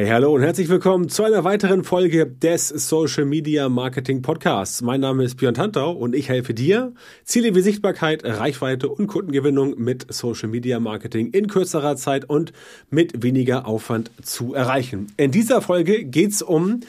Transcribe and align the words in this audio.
Hey, 0.00 0.08
hallo 0.08 0.34
und 0.34 0.40
herzlich 0.40 0.70
willkommen 0.70 1.10
zu 1.10 1.24
einer 1.24 1.44
weiteren 1.44 1.84
Folge 1.84 2.24
des 2.24 2.68
Social 2.68 3.26
Media 3.26 3.68
Marketing 3.68 4.22
Podcasts. 4.22 4.80
Mein 4.80 5.00
Name 5.00 5.24
ist 5.24 5.36
Björn 5.36 5.52
Tantau 5.52 5.92
und 5.92 6.14
ich 6.14 6.30
helfe 6.30 6.54
dir, 6.54 6.94
Ziele 7.24 7.54
wie 7.54 7.60
Sichtbarkeit, 7.60 8.24
Reichweite 8.24 8.88
und 8.88 9.08
Kundengewinnung 9.08 9.74
mit 9.76 10.10
Social 10.10 10.48
Media 10.48 10.80
Marketing 10.80 11.32
in 11.32 11.48
kürzerer 11.48 11.96
Zeit 11.96 12.24
und 12.24 12.54
mit 12.88 13.22
weniger 13.22 13.66
Aufwand 13.66 14.10
zu 14.22 14.54
erreichen. 14.54 15.12
In 15.18 15.32
dieser 15.32 15.60
Folge 15.60 16.02
geht's 16.04 16.40
um 16.40 16.80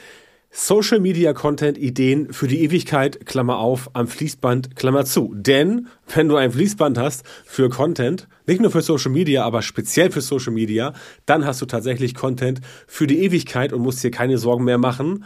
Social 0.53 0.99
Media 0.99 1.31
Content 1.31 1.77
Ideen 1.77 2.33
für 2.33 2.45
die 2.45 2.61
Ewigkeit, 2.61 3.25
Klammer 3.25 3.57
auf, 3.57 3.89
am 3.93 4.07
Fließband, 4.07 4.75
Klammer 4.75 5.05
zu. 5.05 5.33
Denn 5.33 5.87
wenn 6.13 6.27
du 6.27 6.35
ein 6.35 6.51
Fließband 6.51 6.97
hast 6.97 7.23
für 7.45 7.69
Content, 7.69 8.27
nicht 8.47 8.59
nur 8.59 8.69
für 8.69 8.81
Social 8.81 9.11
Media, 9.11 9.45
aber 9.45 9.61
speziell 9.61 10.11
für 10.11 10.19
Social 10.19 10.51
Media, 10.51 10.93
dann 11.25 11.45
hast 11.45 11.61
du 11.61 11.65
tatsächlich 11.65 12.15
Content 12.15 12.59
für 12.85 13.07
die 13.07 13.23
Ewigkeit 13.23 13.71
und 13.71 13.81
musst 13.81 14.03
dir 14.03 14.11
keine 14.11 14.37
Sorgen 14.37 14.65
mehr 14.65 14.77
machen. 14.77 15.23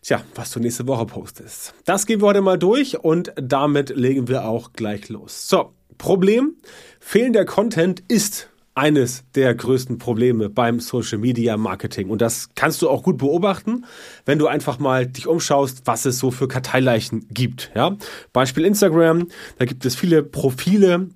Tja, 0.00 0.22
was 0.34 0.52
du 0.52 0.60
nächste 0.60 0.86
Woche 0.86 1.04
postest. 1.04 1.74
Das 1.84 2.06
gehen 2.06 2.22
wir 2.22 2.28
heute 2.28 2.40
mal 2.40 2.58
durch 2.58 2.98
und 2.98 3.34
damit 3.36 3.90
legen 3.90 4.26
wir 4.26 4.46
auch 4.46 4.72
gleich 4.72 5.10
los. 5.10 5.50
So, 5.50 5.74
Problem, 5.98 6.54
fehlender 6.98 7.44
Content 7.44 8.02
ist 8.08 8.48
eines 8.76 9.24
der 9.34 9.54
größten 9.54 9.96
Probleme 9.96 10.50
beim 10.50 10.80
Social 10.80 11.18
Media 11.18 11.56
Marketing. 11.56 12.10
Und 12.10 12.20
das 12.20 12.50
kannst 12.54 12.82
du 12.82 12.90
auch 12.90 13.02
gut 13.02 13.16
beobachten, 13.16 13.86
wenn 14.26 14.38
du 14.38 14.46
einfach 14.46 14.78
mal 14.78 15.06
dich 15.06 15.26
umschaust, 15.26 15.82
was 15.86 16.04
es 16.04 16.18
so 16.18 16.30
für 16.30 16.46
Karteileichen 16.46 17.26
gibt. 17.30 17.72
Ja? 17.74 17.96
Beispiel 18.34 18.66
Instagram, 18.66 19.28
da 19.58 19.64
gibt 19.64 19.86
es 19.86 19.96
viele 19.96 20.22
Profile, 20.22 21.08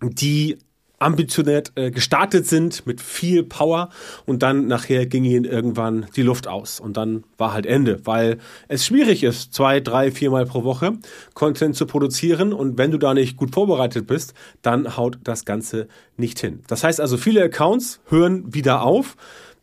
die 0.00 0.58
ambitioniert 1.02 1.72
äh, 1.74 1.90
gestartet 1.90 2.46
sind 2.46 2.86
mit 2.86 3.00
viel 3.00 3.42
Power 3.42 3.90
und 4.26 4.42
dann 4.42 4.66
nachher 4.66 5.06
ging 5.06 5.24
ihnen 5.24 5.44
irgendwann 5.44 6.06
die 6.16 6.22
Luft 6.22 6.48
aus 6.48 6.80
und 6.80 6.96
dann 6.96 7.24
war 7.38 7.52
halt 7.52 7.66
Ende, 7.66 8.00
weil 8.04 8.38
es 8.68 8.86
schwierig 8.86 9.22
ist, 9.22 9.52
zwei, 9.54 9.80
drei, 9.80 10.10
viermal 10.10 10.46
pro 10.46 10.64
Woche 10.64 10.92
Content 11.34 11.76
zu 11.76 11.86
produzieren 11.86 12.52
und 12.52 12.78
wenn 12.78 12.90
du 12.90 12.98
da 12.98 13.14
nicht 13.14 13.36
gut 13.36 13.52
vorbereitet 13.52 14.06
bist, 14.06 14.34
dann 14.62 14.96
haut 14.96 15.18
das 15.24 15.44
Ganze 15.44 15.88
nicht 16.16 16.38
hin. 16.38 16.60
Das 16.66 16.84
heißt 16.84 17.00
also, 17.00 17.16
viele 17.16 17.42
Accounts 17.42 18.00
hören 18.08 18.54
wieder 18.54 18.82
auf 18.82 19.16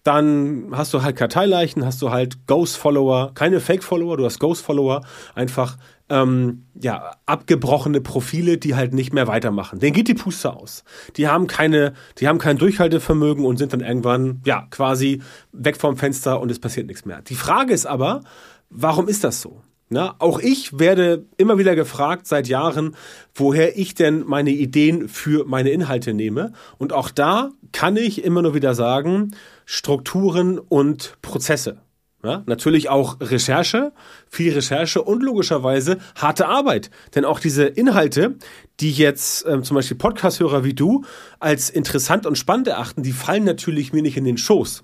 dann 0.04 0.70
hast 0.72 0.94
du 0.94 1.04
halt 1.04 1.18
Karteileichen, 1.18 1.86
hast 1.86 2.02
du 2.02 2.10
halt 2.10 2.48
Ghost-Follower, 2.48 3.32
keine 3.34 3.60
Fake-Follower, 3.60 4.18
du 4.18 4.26
hast 4.26 4.40
Ghost-Follower, 4.40 5.02
einfach 5.36 5.78
ähm, 6.10 6.66
ja, 6.80 7.12
abgebrochene 7.26 8.02
Profile, 8.02 8.58
die 8.58 8.76
halt 8.76 8.94
nicht 8.94 9.14
mehr 9.14 9.28
weitermachen. 9.28 9.80
Denen 9.80 9.94
geht 9.94 10.08
die 10.08 10.14
Puste 10.14 10.54
aus. 10.54 10.84
Die 11.18 11.28
haben 11.28 11.48
keine, 11.48 11.94
die 12.18 12.28
haben 12.28 12.40
kein 12.40 12.58
Durchhaltevermögen 12.58 13.46
und 13.46 13.58
sind 13.58 13.74
dann 13.74 13.82
irgendwann, 13.82 14.42
ja, 14.46 14.68
quasi 14.72 15.22
weg 15.52 15.78
vom 15.78 15.98
Fenster 15.98 16.40
und 16.40 16.52
es 16.52 16.60
passiert 16.60 16.88
nichts 16.88 17.06
mehr. 17.06 17.22
Die 17.22 17.36
Frage 17.36 17.74
ist 17.74 17.86
aber, 17.86 18.22
warum 18.70 19.08
ist 19.08 19.24
das 19.24 19.42
so? 19.42 19.62
Na, 19.92 20.16
auch 20.20 20.40
ich 20.40 20.78
werde 20.78 21.26
immer 21.38 21.58
wieder 21.58 21.76
gefragt 21.76 22.28
seit 22.28 22.48
Jahren, 22.48 22.96
woher 23.34 23.76
ich 23.78 23.96
denn 23.96 24.24
meine 24.26 24.52
Ideen 24.52 25.10
für 25.10 25.46
meine 25.46 25.72
Inhalte 25.72 26.14
nehme. 26.14 26.54
Und 26.78 26.94
auch 26.94 27.10
da 27.10 27.50
kann 27.72 27.98
ich 27.98 28.24
immer 28.24 28.44
nur 28.44 28.54
wieder 28.54 28.76
sagen, 28.76 29.32
Strukturen 29.66 30.60
und 30.60 31.18
Prozesse. 31.24 31.82
Ja, 32.22 32.44
natürlich 32.48 32.90
auch 32.90 33.22
Recherche, 33.22 33.94
viel 34.28 34.54
Recherche 34.54 35.02
und 35.02 35.24
logischerweise 35.24 36.00
harte 36.16 36.48
Arbeit. 36.48 36.92
Denn 37.16 37.24
auch 37.24 37.40
diese 37.40 37.64
Inhalte, 37.64 38.36
die 38.82 38.92
jetzt 38.92 39.46
ähm, 39.48 39.64
zum 39.64 39.76
Beispiel 39.76 39.96
Podcast-Hörer 39.96 40.66
wie 40.66 40.74
du 40.74 41.06
als 41.40 41.70
interessant 41.70 42.26
und 42.26 42.38
spannend 42.38 42.68
erachten, 42.68 43.04
die 43.04 43.14
fallen 43.14 43.46
natürlich 43.46 43.94
mir 43.94 44.02
nicht 44.02 44.18
in 44.18 44.26
den 44.26 44.38
Schoß. 44.38 44.84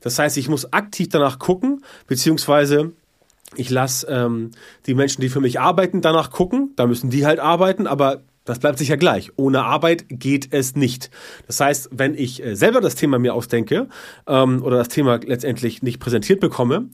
Das 0.00 0.18
heißt, 0.18 0.38
ich 0.38 0.48
muss 0.48 0.72
aktiv 0.72 1.08
danach 1.10 1.38
gucken, 1.38 1.84
beziehungsweise 2.06 2.92
ich 3.56 3.68
lasse 3.68 4.06
ähm, 4.06 4.52
die 4.86 4.94
Menschen, 4.94 5.20
die 5.20 5.28
für 5.28 5.40
mich 5.40 5.60
arbeiten, 5.60 6.00
danach 6.00 6.30
gucken. 6.30 6.72
Da 6.76 6.86
müssen 6.86 7.10
die 7.10 7.26
halt 7.26 7.40
arbeiten, 7.40 7.86
aber 7.86 8.22
das 8.50 8.58
bleibt 8.58 8.78
sicher 8.78 8.96
gleich. 8.96 9.30
Ohne 9.36 9.64
Arbeit 9.64 10.04
geht 10.08 10.52
es 10.52 10.76
nicht. 10.76 11.10
Das 11.46 11.60
heißt, 11.60 11.90
wenn 11.92 12.14
ich 12.14 12.44
äh, 12.44 12.54
selber 12.56 12.80
das 12.80 12.94
Thema 12.94 13.18
mir 13.18 13.34
ausdenke 13.34 13.88
ähm, 14.26 14.62
oder 14.62 14.76
das 14.78 14.88
Thema 14.88 15.20
letztendlich 15.24 15.82
nicht 15.82 16.00
präsentiert 16.00 16.40
bekomme, 16.40 16.90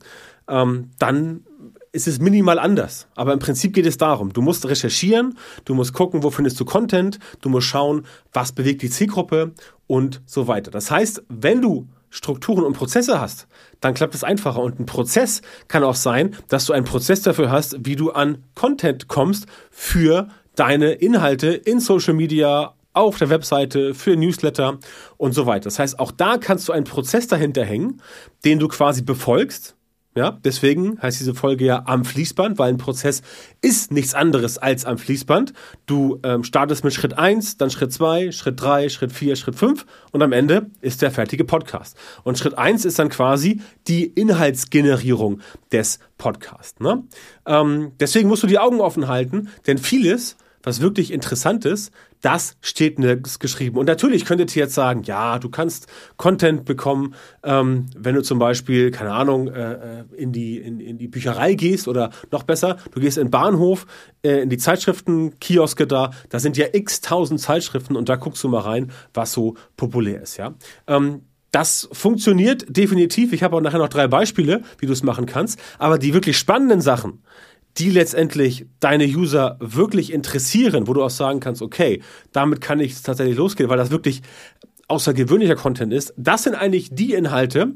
ähm, 0.47 0.91
dann 0.99 1.43
ist 1.91 2.07
es 2.07 2.19
minimal 2.19 2.59
anders. 2.59 3.07
Aber 3.15 3.33
im 3.33 3.39
Prinzip 3.39 3.73
geht 3.73 3.85
es 3.85 3.97
darum, 3.97 4.31
du 4.31 4.41
musst 4.41 4.67
recherchieren, 4.67 5.37
du 5.65 5.73
musst 5.73 5.93
gucken, 5.93 6.23
wo 6.23 6.29
findest 6.29 6.59
du 6.59 6.65
Content, 6.65 7.17
du 7.41 7.49
musst 7.49 7.67
schauen, 7.67 8.05
was 8.33 8.51
bewegt 8.51 8.81
die 8.81 8.89
Zielgruppe 8.89 9.53
und 9.87 10.21
so 10.25 10.47
weiter. 10.47 10.69
Das 10.69 10.91
heißt, 10.91 11.23
wenn 11.29 11.61
du 11.61 11.87
Strukturen 12.09 12.63
und 12.63 12.73
Prozesse 12.73 13.19
hast, 13.19 13.47
dann 13.81 13.93
klappt 13.93 14.15
es 14.15 14.23
einfacher. 14.23 14.61
Und 14.61 14.79
ein 14.79 14.85
Prozess 14.85 15.41
kann 15.67 15.83
auch 15.83 15.95
sein, 15.95 16.35
dass 16.47 16.65
du 16.65 16.73
einen 16.73 16.85
Prozess 16.85 17.21
dafür 17.21 17.51
hast, 17.51 17.85
wie 17.85 17.95
du 17.95 18.11
an 18.11 18.43
Content 18.55 19.07
kommst 19.07 19.45
für 19.71 20.27
deine 20.57 20.91
Inhalte 20.91 21.47
in 21.47 21.79
Social 21.79 22.13
Media, 22.13 22.73
auf 22.93 23.17
der 23.19 23.29
Webseite, 23.29 23.93
für 23.93 24.15
Newsletter 24.15 24.79
und 25.17 25.33
so 25.33 25.45
weiter. 25.45 25.65
Das 25.65 25.77
heißt, 25.79 25.99
auch 25.99 26.11
da 26.11 26.37
kannst 26.37 26.67
du 26.67 26.73
einen 26.73 26.83
Prozess 26.83 27.27
dahinter 27.27 27.63
hängen, 27.63 28.01
den 28.43 28.59
du 28.59 28.67
quasi 28.67 29.03
befolgst 29.03 29.77
ja, 30.17 30.31
deswegen 30.43 30.99
heißt 30.99 31.19
diese 31.19 31.35
Folge 31.35 31.63
ja 31.65 31.83
am 31.85 32.03
Fließband, 32.03 32.57
weil 32.57 32.69
ein 32.69 32.79
Prozess 32.79 33.21
ist 33.61 33.91
nichts 33.91 34.15
anderes 34.15 34.57
als 34.57 34.83
am 34.83 34.97
Fließband. 34.97 35.53
Du 35.85 36.19
ähm, 36.23 36.43
startest 36.43 36.83
mit 36.83 36.91
Schritt 36.95 37.15
1, 37.15 37.57
dann 37.57 37.69
Schritt 37.69 37.93
2, 37.93 38.31
Schritt 38.31 38.59
3, 38.59 38.89
Schritt 38.89 39.11
4, 39.11 39.35
Schritt 39.35 39.53
5 39.53 39.85
und 40.11 40.23
am 40.23 40.31
Ende 40.31 40.71
ist 40.81 41.03
der 41.03 41.11
fertige 41.11 41.45
Podcast. 41.45 41.95
Und 42.23 42.39
Schritt 42.39 42.57
1 42.57 42.85
ist 42.85 42.97
dann 42.97 43.09
quasi 43.09 43.61
die 43.87 44.05
Inhaltsgenerierung 44.05 45.41
des 45.71 45.99
Podcasts. 46.17 46.79
Ne? 46.79 47.03
Ähm, 47.45 47.91
deswegen 47.99 48.27
musst 48.27 48.41
du 48.41 48.47
die 48.47 48.57
Augen 48.57 48.81
offen 48.81 49.07
halten, 49.07 49.49
denn 49.67 49.77
vieles 49.77 50.35
was 50.67 50.81
wirklich 50.81 51.13
interessant 51.13 51.63
ist, 51.63 51.93
das 52.19 52.57
steht 52.61 52.99
nirgends 52.99 53.39
geschrieben. 53.39 53.77
Und 53.77 53.85
natürlich 53.85 54.25
könntet 54.25 54.53
ihr 54.53 54.63
jetzt 54.63 54.73
sagen, 54.73 55.03
ja, 55.03 55.39
du 55.39 55.49
kannst 55.49 55.87
Content 56.17 56.65
bekommen, 56.65 57.15
ähm, 57.43 57.85
wenn 57.95 58.15
du 58.15 58.21
zum 58.21 58.37
Beispiel, 58.37 58.91
keine 58.91 59.13
Ahnung, 59.13 59.47
äh, 59.47 59.99
äh, 59.99 60.03
in, 60.17 60.33
die, 60.33 60.57
in, 60.57 60.81
in 60.81 60.97
die 60.97 61.07
Bücherei 61.07 61.53
gehst 61.53 61.87
oder 61.87 62.09
noch 62.31 62.43
besser, 62.43 62.77
du 62.91 62.99
gehst 62.99 63.17
in 63.17 63.27
den 63.27 63.31
Bahnhof, 63.31 63.85
äh, 64.23 64.41
in 64.41 64.49
die 64.49 64.57
Zeitschriftenkioske 64.57 65.87
da, 65.87 66.11
da 66.27 66.39
sind 66.39 66.57
ja 66.57 66.65
x 66.73 66.99
tausend 66.99 67.39
Zeitschriften 67.39 67.95
und 67.95 68.09
da 68.09 68.17
guckst 68.17 68.43
du 68.43 68.49
mal 68.49 68.59
rein, 68.59 68.91
was 69.13 69.31
so 69.31 69.55
populär 69.77 70.21
ist, 70.21 70.35
ja. 70.35 70.53
Ähm, 70.87 71.21
das 71.51 71.87
funktioniert 71.93 72.65
definitiv. 72.67 73.31
Ich 73.31 73.41
habe 73.41 73.55
auch 73.55 73.61
nachher 73.61 73.79
noch 73.79 73.87
drei 73.87 74.09
Beispiele, 74.09 74.63
wie 74.79 74.85
du 74.85 74.91
es 74.91 75.01
machen 75.01 75.25
kannst. 75.25 75.59
Aber 75.79 75.97
die 75.97 76.13
wirklich 76.13 76.37
spannenden 76.37 76.81
Sachen, 76.81 77.23
die 77.77 77.89
letztendlich 77.89 78.65
deine 78.79 79.05
User 79.05 79.57
wirklich 79.59 80.11
interessieren, 80.11 80.87
wo 80.87 80.93
du 80.93 81.03
auch 81.03 81.09
sagen 81.09 81.39
kannst, 81.39 81.61
okay, 81.61 82.01
damit 82.31 82.61
kann 82.61 82.79
ich 82.79 83.01
tatsächlich 83.01 83.37
losgehen, 83.37 83.69
weil 83.69 83.77
das 83.77 83.91
wirklich 83.91 84.21
außergewöhnlicher 84.87 85.55
Content 85.55 85.93
ist, 85.93 86.13
das 86.17 86.43
sind 86.43 86.55
eigentlich 86.55 86.89
die 86.91 87.13
Inhalte, 87.13 87.73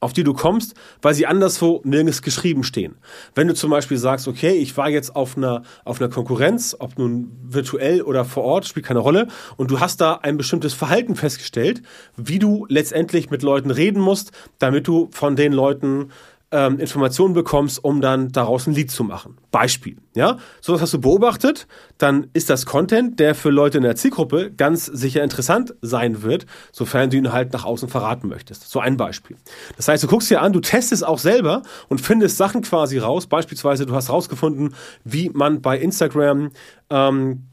auf 0.00 0.14
die 0.14 0.24
du 0.24 0.32
kommst, 0.32 0.74
weil 1.02 1.14
sie 1.14 1.26
anderswo 1.26 1.82
nirgends 1.84 2.22
geschrieben 2.22 2.64
stehen. 2.64 2.96
Wenn 3.34 3.48
du 3.48 3.54
zum 3.54 3.70
Beispiel 3.70 3.98
sagst, 3.98 4.28
okay, 4.28 4.52
ich 4.52 4.76
war 4.76 4.88
jetzt 4.88 5.14
auf 5.14 5.36
einer, 5.36 5.62
auf 5.84 6.00
einer 6.00 6.10
Konkurrenz, 6.10 6.74
ob 6.78 6.98
nun 6.98 7.30
virtuell 7.42 8.00
oder 8.00 8.24
vor 8.24 8.44
Ort, 8.44 8.66
spielt 8.66 8.86
keine 8.86 9.00
Rolle, 9.00 9.28
und 9.58 9.70
du 9.70 9.78
hast 9.78 10.00
da 10.00 10.14
ein 10.14 10.38
bestimmtes 10.38 10.72
Verhalten 10.72 11.16
festgestellt, 11.16 11.82
wie 12.16 12.38
du 12.38 12.66
letztendlich 12.70 13.30
mit 13.30 13.42
Leuten 13.42 13.70
reden 13.70 14.00
musst, 14.00 14.32
damit 14.58 14.88
du 14.88 15.10
von 15.12 15.36
den 15.36 15.52
Leuten 15.52 16.08
ähm, 16.52 16.78
Informationen 16.78 17.34
bekommst, 17.34 17.82
um 17.82 18.00
dann 18.00 18.32
daraus 18.32 18.66
ein 18.66 18.74
Lied 18.74 18.90
zu 18.90 19.04
machen. 19.04 19.36
Beispiel, 19.50 19.96
ja? 20.14 20.38
Sowas 20.60 20.80
hast 20.80 20.92
du 20.94 21.00
beobachtet, 21.00 21.66
dann 21.98 22.28
ist 22.32 22.50
das 22.50 22.66
Content, 22.66 23.20
der 23.20 23.34
für 23.34 23.50
Leute 23.50 23.78
in 23.78 23.84
der 23.84 23.96
Zielgruppe 23.96 24.50
ganz 24.50 24.86
sicher 24.86 25.22
interessant 25.22 25.74
sein 25.80 26.22
wird, 26.22 26.46
sofern 26.72 27.10
du 27.10 27.16
ihn 27.16 27.32
halt 27.32 27.52
nach 27.52 27.64
außen 27.64 27.88
verraten 27.88 28.28
möchtest. 28.28 28.68
So 28.68 28.80
ein 28.80 28.96
Beispiel. 28.96 29.36
Das 29.76 29.88
heißt, 29.88 30.02
du 30.02 30.08
guckst 30.08 30.30
dir 30.30 30.42
an, 30.42 30.52
du 30.52 30.60
testest 30.60 31.06
auch 31.06 31.18
selber 31.18 31.62
und 31.88 32.00
findest 32.00 32.36
Sachen 32.36 32.62
quasi 32.62 32.98
raus. 32.98 33.26
Beispielsweise, 33.26 33.86
du 33.86 33.94
hast 33.94 34.10
rausgefunden, 34.10 34.74
wie 35.04 35.30
man 35.30 35.62
bei 35.62 35.78
Instagram 35.78 36.50
ähm, 36.90 37.46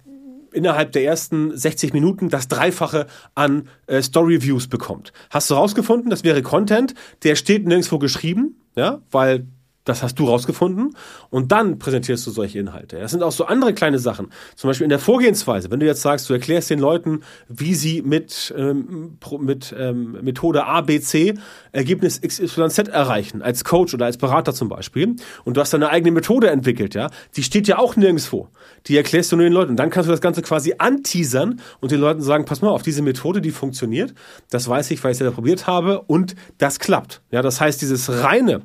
innerhalb 0.52 0.92
der 0.94 1.04
ersten 1.04 1.56
60 1.56 1.94
Minuten 1.94 2.30
das 2.30 2.48
Dreifache 2.48 3.06
an 3.36 3.68
äh, 3.86 4.02
Story-Views 4.02 4.68
bekommt. 4.68 5.14
Hast 5.30 5.50
du 5.52 5.54
rausgefunden, 5.54 6.10
das 6.10 6.24
wäre 6.24 6.42
Content, 6.42 6.96
der 7.24 7.36
steht 7.36 7.68
nirgendwo 7.68 8.00
geschrieben, 8.00 8.56
ja, 8.78 9.02
weil 9.12 9.48
Das 9.88 10.04
hast 10.04 10.20
du 10.20 10.26
rausgefunden 10.26 10.96
und 11.30 11.52
dann 11.52 11.80
präsentierst 11.80 12.28
du 12.28 12.32
solche 12.32 12.60
Inhalte. 12.60 13.00
Das 13.00 13.12
sind 13.12 13.24
auch 13.24 13.32
so 13.32 13.46
andere 13.46 13.74
kleine 13.74 14.00
Sachen. 14.00 14.28
Zum 14.56 14.70
Beispiel 14.70 14.84
in 14.84 14.90
der 14.90 15.00
Vorgehensweise. 15.00 15.72
Wenn 15.72 15.80
du 15.80 15.86
jetzt 15.86 16.02
sagst, 16.02 16.30
du 16.30 16.34
erklärst 16.34 16.70
den 16.70 16.80
Leuten, 16.80 17.22
wie 17.48 17.74
sie 17.74 18.02
mit, 18.02 18.54
ähm, 18.58 19.18
mit 19.40 19.74
ähm, 19.78 20.18
Methode 20.22 20.66
A, 20.66 20.82
B, 20.82 21.00
C 21.00 21.36
Ergebnis 21.72 22.20
XYZ 22.22 22.90
erreichen, 22.90 23.42
als 23.42 23.64
Coach 23.64 23.94
oder 23.94 24.06
als 24.06 24.18
Berater 24.18 24.54
zum 24.54 24.68
Beispiel. 24.68 25.16
Und 25.46 25.56
du 25.56 25.62
hast 25.62 25.74
deine 25.74 25.90
eigene 25.90 26.12
Methode 26.12 26.50
entwickelt, 26.50 26.94
ja. 26.94 27.10
Die 27.36 27.44
steht 27.44 27.68
ja 27.68 27.78
auch 27.78 27.96
nirgendwo. 27.96 28.50
Die 28.88 28.98
erklärst 28.98 29.32
du 29.32 29.38
nur 29.38 29.46
den 29.46 29.54
Leuten. 29.54 29.72
Und 29.72 29.78
dann 29.78 29.90
kannst 29.90 30.10
du 30.10 30.12
das 30.12 30.22
Ganze 30.22 30.42
quasi 30.42 30.76
anteasern 30.78 31.62
und 31.80 31.92
den 31.92 32.02
Leuten 32.02 32.22
sagen, 32.22 32.44
pass 32.44 32.62
mal 32.62 32.70
auf, 32.70 32.82
diese 32.82 33.02
Methode, 33.02 33.40
die 33.40 33.52
funktioniert. 33.52 34.14
Das 34.50 34.68
weiß 34.68 34.92
ich, 34.92 35.04
weil 35.04 35.12
ich 35.12 35.18
es 35.18 35.26
ja 35.26 35.32
probiert 35.32 35.68
habe 35.68 36.02
und 36.02 36.36
das 36.58 36.80
klappt. 36.80 37.22
Ja, 37.32 37.42
das 37.42 37.62
heißt, 37.62 37.82
dieses 37.82 38.10
reine, 38.24 38.64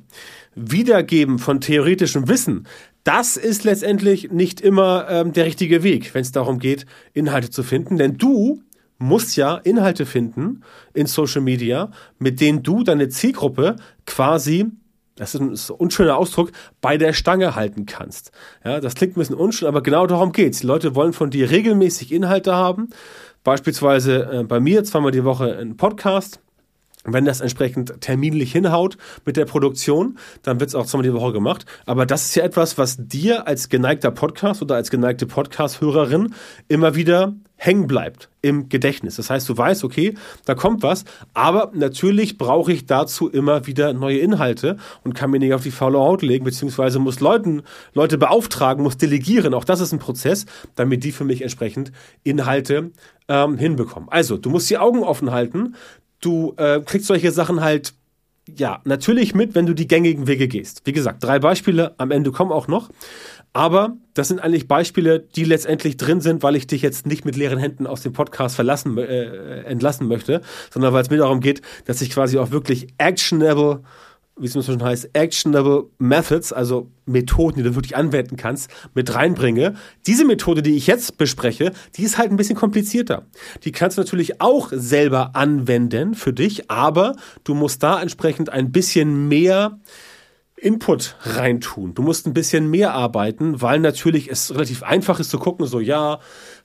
Wiedergeben 0.54 1.38
von 1.38 1.60
theoretischem 1.60 2.28
Wissen, 2.28 2.66
das 3.04 3.37
ist 3.37 3.64
letztendlich 3.64 4.31
nicht 4.31 4.60
immer 4.60 5.06
ähm, 5.08 5.32
der 5.32 5.46
richtige 5.46 5.82
Weg, 5.82 6.14
wenn 6.14 6.22
es 6.22 6.32
darum 6.32 6.58
geht, 6.58 6.87
Inhalte 7.14 7.50
zu 7.50 7.62
finden. 7.62 7.96
Denn 7.96 8.16
du 8.16 8.62
musst 8.99 9.37
ja 9.37 9.56
Inhalte 9.56 10.06
finden 10.06 10.62
in 10.94 11.06
Social 11.06 11.40
Media, 11.40 11.90
mit 12.19 12.40
denen 12.40 12.62
du 12.62 12.84
deine 12.84 13.08
Zielgruppe 13.08 13.76
quasi 14.06 14.70
das 15.16 15.34
ist 15.34 15.70
ein, 15.70 15.76
unschöner 15.76 16.16
Ausdruck, 16.16 16.52
bei 16.81 16.96
der 16.96 17.12
Stange 17.12 17.55
halten 17.55 17.84
kannst. 17.84 18.32
Ja, 18.64 18.81
das 18.81 18.94
klingt 18.94 19.16
ein 19.16 19.20
bisschen 19.20 19.37
unschön, 19.37 19.69
aber 19.69 19.82
genau 19.82 20.06
darum 20.06 20.32
geht's. 20.32 20.60
Die 20.60 20.66
Leute 20.66 20.94
wollen 20.94 21.12
von 21.12 21.31
dir 21.31 21.50
regelmäßig 21.50 22.12
Inhalte 22.12 22.55
haben. 22.55 22.88
Beispielsweise 23.44 24.31
äh, 24.32 24.44
bei 24.44 24.58
mir 24.58 24.84
zweimal 24.84 25.12
die 25.12 25.25
Woche 25.25 25.58
ein 25.58 25.76
Podcast 25.76 26.40
wenn 27.04 27.25
das 27.25 27.40
entsprechend 27.40 28.00
terminlich 28.00 28.52
hinhaut 28.52 28.96
mit 29.25 29.37
der 29.37 29.44
Produktion, 29.44 30.19
dann 30.43 30.60
wird 30.60 30.69
es 30.69 30.75
auch 30.75 30.87
zweimal 30.87 31.06
die 31.06 31.14
Woche 31.14 31.32
gemacht. 31.32 31.66
Aber 31.87 32.06
das 32.06 32.26
ist 32.26 32.34
ja 32.34 32.44
etwas, 32.44 32.78
was 32.78 32.96
dir 32.99 33.46
als 33.46 33.69
geneigter 33.69 34.10
Podcast 34.10 34.62
oder 34.62 34.76
als 34.76 34.90
geneigte 34.90 35.26
Podcast-Hörerin 35.26 36.34
immer 36.69 36.94
wieder 36.94 37.34
hängen 37.62 37.87
bleibt 37.87 38.28
im 38.40 38.69
Gedächtnis. 38.69 39.16
Das 39.16 39.31
heißt, 39.31 39.49
du 39.49 39.56
weißt, 39.56 39.84
okay, 39.84 40.14
da 40.44 40.56
kommt 40.56 40.82
was, 40.82 41.04
aber 41.32 41.70
natürlich 41.75 42.37
brauche 42.37 42.72
ich 42.72 42.87
dazu 42.87 43.28
immer 43.28 43.69
wieder 43.69 43.93
neue 43.93 44.19
Inhalte 44.19 44.78
und 45.05 45.14
kann 45.14 45.31
mir 45.31 45.38
nicht 45.38 45.55
auf 45.55 45.62
die 45.62 45.70
faule 45.70 46.00
Haut 46.00 46.22
legen, 46.22 46.44
beziehungsweise 46.44 46.98
muss 46.98 47.20
Leuten, 47.20 47.62
Leute 47.94 48.19
beauftragen, 48.19 48.82
muss 48.82 48.96
delegieren. 48.96 49.55
Auch 49.55 49.64
das 49.64 49.78
ist 49.78 49.93
ein 49.93 50.00
Prozess, 50.00 50.46
damit 50.75 51.05
die 51.05 51.12
für 51.12 51.25
mich 51.25 51.43
entsprechend 51.43 51.93
Inhalte 52.25 52.90
ähm, 53.28 53.56
hinbekommen. 53.56 54.08
Also, 54.08 54.37
du 54.37 54.50
musst 54.50 54.69
die 54.69 54.78
Augen 54.78 55.05
offen 55.05 55.31
halten, 55.31 55.76
du 56.22 56.54
äh, 56.56 56.80
kriegst 56.80 57.06
solche 57.06 57.30
Sachen 57.30 57.60
halt 57.60 57.92
ja, 58.48 58.80
natürlich 58.84 59.34
mit, 59.34 59.54
wenn 59.54 59.66
du 59.66 59.74
die 59.74 59.86
gängigen 59.86 60.26
Wege 60.26 60.48
gehst. 60.48 60.82
Wie 60.84 60.92
gesagt, 60.92 61.22
drei 61.22 61.38
Beispiele, 61.38 61.94
am 61.98 62.10
Ende 62.10 62.32
kommen 62.32 62.50
auch 62.50 62.66
noch. 62.66 62.90
Aber 63.52 63.96
das 64.14 64.28
sind 64.28 64.40
eigentlich 64.40 64.66
Beispiele, 64.66 65.20
die 65.20 65.44
letztendlich 65.44 65.98
drin 65.98 66.20
sind, 66.20 66.42
weil 66.42 66.56
ich 66.56 66.66
dich 66.66 66.80
jetzt 66.80 67.06
nicht 67.06 67.24
mit 67.24 67.36
leeren 67.36 67.58
Händen 67.58 67.86
aus 67.86 68.00
dem 68.00 68.14
Podcast 68.14 68.56
verlassen, 68.56 68.96
äh, 68.96 69.62
entlassen 69.64 70.08
möchte, 70.08 70.40
sondern 70.72 70.94
weil 70.94 71.02
es 71.02 71.10
mir 71.10 71.19
darum 71.19 71.40
geht, 71.40 71.60
dass 71.84 72.00
ich 72.00 72.10
quasi 72.10 72.38
auch 72.38 72.50
wirklich 72.50 72.88
actionable 72.96 73.82
wie 74.37 74.46
es 74.46 74.67
schon 74.67 74.82
heißt, 74.82 75.11
actionable 75.12 75.84
methods, 75.99 76.52
also 76.52 76.90
Methoden, 77.05 77.58
die 77.58 77.62
du 77.62 77.75
wirklich 77.75 77.96
anwenden 77.96 78.37
kannst, 78.37 78.70
mit 78.94 79.14
reinbringe. 79.14 79.75
Diese 80.06 80.25
Methode, 80.25 80.62
die 80.62 80.76
ich 80.76 80.87
jetzt 80.87 81.19
bespreche, 81.19 81.73
die 81.96 82.02
ist 82.02 82.19
halt 82.19 82.31
ein 82.31 82.37
bisschen 82.37 82.56
komplizierter. 82.56 83.26
Die 83.64 83.73
kannst 83.73 83.99
du 83.99 84.00
natürlich 84.00 84.40
auch 84.40 84.70
selber 84.73 85.37
anwenden 85.37 86.14
für 86.14 86.32
dich, 86.32 86.70
aber 86.70 87.14
du 87.44 87.55
musst 87.55 87.82
da 87.82 88.00
entsprechend 88.00 88.50
ein 88.50 88.73
bisschen 88.73 89.29
mehr 89.29 89.79
Input 90.62 91.17
reintun. 91.23 91.93
Du 91.93 92.03
musst 92.03 92.26
ein 92.26 92.35
bisschen 92.35 92.70
mehr 92.70 92.94
arbeiten, 92.94 93.61
weil 93.61 93.81
natürlich 93.81 94.31
es 94.31 94.55
relativ 94.55 94.85
einfach 94.85 95.19
ist 95.19 95.31
zu 95.31 95.41
gucken, 95.41 95.67
so 95.67 95.81
ja, 95.81 96.20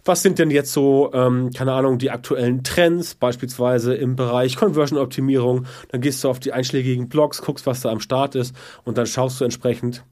was 0.05 0.21
sind 0.21 0.37
denn 0.37 0.51
jetzt 0.51 0.71
so, 0.71 1.11
ähm, 1.13 1.49
keine 1.51 1.73
Ahnung, 1.73 1.97
die 1.97 2.11
aktuellen 2.11 2.63
Trends, 2.63 3.15
beispielsweise 3.15 3.95
im 3.95 4.15
Bereich 4.15 4.55
Conversion-Optimierung. 4.55 5.65
Dann 5.89 6.01
gehst 6.01 6.23
du 6.23 6.29
auf 6.29 6.39
die 6.39 6.53
einschlägigen 6.53 7.09
Blogs, 7.09 7.41
guckst, 7.41 7.65
was 7.65 7.81
da 7.81 7.89
am 7.89 7.99
Start 7.99 8.35
ist 8.35 8.55
und 8.83 8.99
dann 8.99 9.07
schaust 9.07 9.41
du 9.41 9.45
entsprechend, 9.45 10.03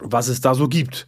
was 0.00 0.26
es 0.26 0.40
da 0.40 0.56
so 0.56 0.68
gibt. 0.68 1.06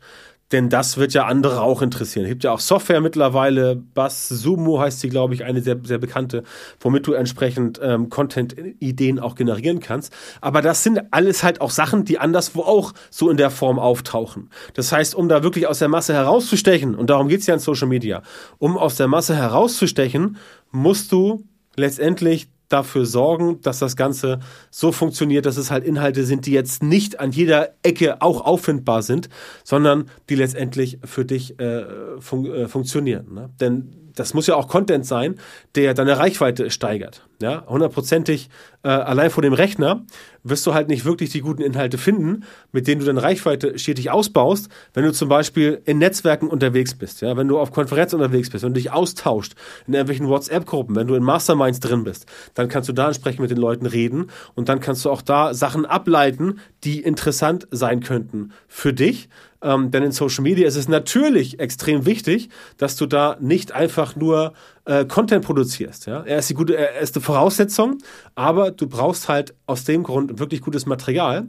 Denn 0.54 0.68
das 0.68 0.98
wird 0.98 1.12
ja 1.14 1.26
andere 1.26 1.62
auch 1.62 1.82
interessieren. 1.82 2.26
Es 2.26 2.28
gibt 2.28 2.44
ja 2.44 2.52
auch 2.52 2.60
Software 2.60 3.00
mittlerweile, 3.00 3.74
Bass 3.74 4.28
Sumo 4.28 4.78
heißt 4.78 5.00
sie, 5.00 5.08
glaube 5.08 5.34
ich, 5.34 5.42
eine 5.42 5.60
sehr, 5.60 5.80
sehr 5.82 5.98
bekannte, 5.98 6.44
womit 6.78 7.08
du 7.08 7.12
entsprechend 7.12 7.80
ähm, 7.82 8.08
Content-Ideen 8.08 9.18
auch 9.18 9.34
generieren 9.34 9.80
kannst. 9.80 10.12
Aber 10.40 10.62
das 10.62 10.84
sind 10.84 11.00
alles 11.10 11.42
halt 11.42 11.60
auch 11.60 11.70
Sachen, 11.70 12.04
die 12.04 12.20
anderswo 12.20 12.60
auch 12.60 12.92
so 13.10 13.30
in 13.30 13.36
der 13.36 13.50
Form 13.50 13.80
auftauchen. 13.80 14.48
Das 14.74 14.92
heißt, 14.92 15.16
um 15.16 15.28
da 15.28 15.42
wirklich 15.42 15.66
aus 15.66 15.80
der 15.80 15.88
Masse 15.88 16.14
herauszustechen, 16.14 16.94
und 16.94 17.10
darum 17.10 17.26
geht's 17.26 17.48
ja 17.48 17.54
in 17.54 17.60
Social 17.60 17.88
Media, 17.88 18.22
um 18.58 18.78
aus 18.78 18.94
der 18.94 19.08
Masse 19.08 19.34
herauszustechen, 19.34 20.36
musst 20.70 21.10
du 21.10 21.42
letztendlich 21.74 22.46
dafür 22.69 23.06
sorgen, 23.06 23.61
dass 23.61 23.78
das 23.78 23.96
Ganze 23.96 24.40
so 24.70 24.93
funktioniert, 24.93 25.46
dass 25.46 25.56
es 25.56 25.70
halt 25.70 25.84
Inhalte 25.84 26.25
sind, 26.25 26.46
die 26.46 26.52
jetzt 26.52 26.82
nicht 26.82 27.20
an 27.20 27.32
jeder 27.32 27.75
Ecke 27.82 28.20
auch 28.22 28.44
auffindbar 28.44 29.02
sind, 29.02 29.28
sondern 29.64 30.06
die 30.28 30.34
letztendlich 30.34 30.99
für 31.05 31.25
dich 31.25 31.58
äh, 31.61 31.84
fun 32.20 32.46
äh, 32.46 32.69
funktionieren. 32.69 33.34
Ne? 33.34 33.50
Denn 33.61 34.03
das 34.14 34.34
muss 34.34 34.46
ja 34.46 34.56
auch 34.56 34.69
Content 34.69 35.06
sein, 35.06 35.37
der 35.75 35.94
deine 35.94 36.19
Reichweite 36.19 36.70
steigert. 36.70 37.26
Ja, 37.43 37.66
hundertprozentig 37.66 38.49
äh, 38.84 38.88
allein 38.88 39.28
vor 39.28 39.43
dem 39.43 39.52
Rechner 39.52 40.05
wirst 40.44 40.66
du 40.66 40.72
halt 40.72 40.88
nicht 40.88 41.05
wirklich 41.05 41.31
die 41.31 41.40
guten 41.40 41.62
Inhalte 41.62 41.99
finden, 41.99 42.44
mit 42.70 42.87
denen 42.87 43.00
du 43.00 43.06
deine 43.06 43.22
Reichweite 43.22 43.78
stetig 43.78 44.11
ausbaust, 44.11 44.69
wenn 44.94 45.05
du 45.05 45.12
zum 45.12 45.28
Beispiel 45.28 45.82
in 45.84 45.99
Netzwerken 45.99 46.49
unterwegs 46.49 46.94
bist, 46.94 47.22
ja, 47.22 47.37
wenn 47.37 47.49
du 47.49 47.58
auf 47.58 47.72
Konferenzen 47.72 48.16
unterwegs 48.16 48.50
bist, 48.50 48.64
wenn 48.64 48.72
du 48.72 48.81
dich 48.81 48.93
austauscht 48.93 49.55
in 49.87 49.94
irgendwelchen 49.94 50.28
WhatsApp-Gruppen, 50.28 50.94
wenn 50.94 51.06
du 51.06 51.17
in 51.17 51.25
Masterminds 51.25 51.81
drin 51.81 52.05
bist, 52.05 52.26
dann 52.55 52.69
kannst 52.69 52.88
du 52.88 52.93
da 52.93 53.08
entsprechend 53.08 53.40
mit 53.40 53.50
den 53.50 53.58
Leuten 53.58 53.87
reden 53.87 54.31
und 54.55 54.69
dann 54.69 54.81
kannst 54.81 55.05
du 55.05 55.10
auch 55.10 55.22
da 55.22 55.55
Sachen 55.55 55.87
ableiten, 55.87 56.60
die 56.84 57.00
interessant 57.00 57.67
sein 57.70 58.00
könnten 58.00 58.52
für 58.69 58.93
dich 58.93 59.28
ähm, 59.64 59.90
denn 59.90 60.02
in 60.02 60.12
Social 60.12 60.43
Media 60.43 60.69
ist 60.69 60.76
es 60.76 60.88
natürlich 60.88 61.58
extrem 61.58 62.06
wichtig, 62.06 62.50
dass 62.76 62.96
du 62.96 63.06
da 63.06 63.37
nicht 63.40 63.72
einfach 63.72 64.14
nur 64.14 64.52
äh, 64.84 65.06
Content 65.06 65.44
produzierst. 65.44 66.06
Ja? 66.06 66.22
Er 66.22 66.38
ist 66.38 66.50
die 66.50 66.55
gute, 66.55 66.76
er 66.76 67.00
ist 67.00 67.16
eine 67.16 67.22
Voraussetzung, 67.22 67.99
aber 68.34 68.70
du 68.70 68.87
brauchst 68.87 69.28
halt 69.28 69.55
aus 69.66 69.84
dem 69.84 70.02
Grund 70.02 70.38
wirklich 70.38 70.61
gutes 70.61 70.84
Material. 70.84 71.46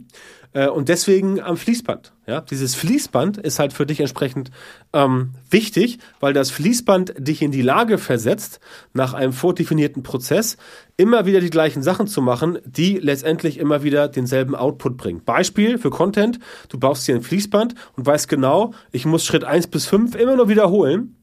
Äh, 0.52 0.68
und 0.68 0.88
deswegen 0.88 1.40
am 1.40 1.56
Fließband. 1.56 2.12
Ja? 2.26 2.40
Dieses 2.40 2.74
Fließband 2.74 3.38
ist 3.38 3.58
halt 3.58 3.72
für 3.72 3.86
dich 3.86 4.00
entsprechend 4.00 4.50
ähm, 4.92 5.34
wichtig, 5.50 5.98
weil 6.20 6.32
das 6.32 6.50
Fließband 6.50 7.14
dich 7.18 7.42
in 7.42 7.50
die 7.50 7.62
Lage 7.62 7.98
versetzt, 7.98 8.60
nach 8.92 9.14
einem 9.14 9.32
vordefinierten 9.32 10.02
Prozess 10.02 10.56
immer 10.96 11.26
wieder 11.26 11.40
die 11.40 11.50
gleichen 11.50 11.82
Sachen 11.82 12.06
zu 12.06 12.22
machen, 12.22 12.58
die 12.64 12.98
letztendlich 12.98 13.58
immer 13.58 13.82
wieder 13.82 14.08
denselben 14.08 14.54
Output 14.54 14.96
bringen. 14.96 15.22
Beispiel 15.24 15.78
für 15.78 15.90
Content, 15.90 16.38
du 16.68 16.78
baust 16.78 17.06
dir 17.06 17.14
ein 17.14 17.22
Fließband 17.22 17.74
und 17.96 18.06
weißt 18.06 18.28
genau, 18.28 18.72
ich 18.92 19.06
muss 19.06 19.24
Schritt 19.24 19.44
eins 19.44 19.66
bis 19.66 19.86
fünf 19.86 20.14
immer 20.14 20.36
nur 20.36 20.48
wiederholen 20.48 21.16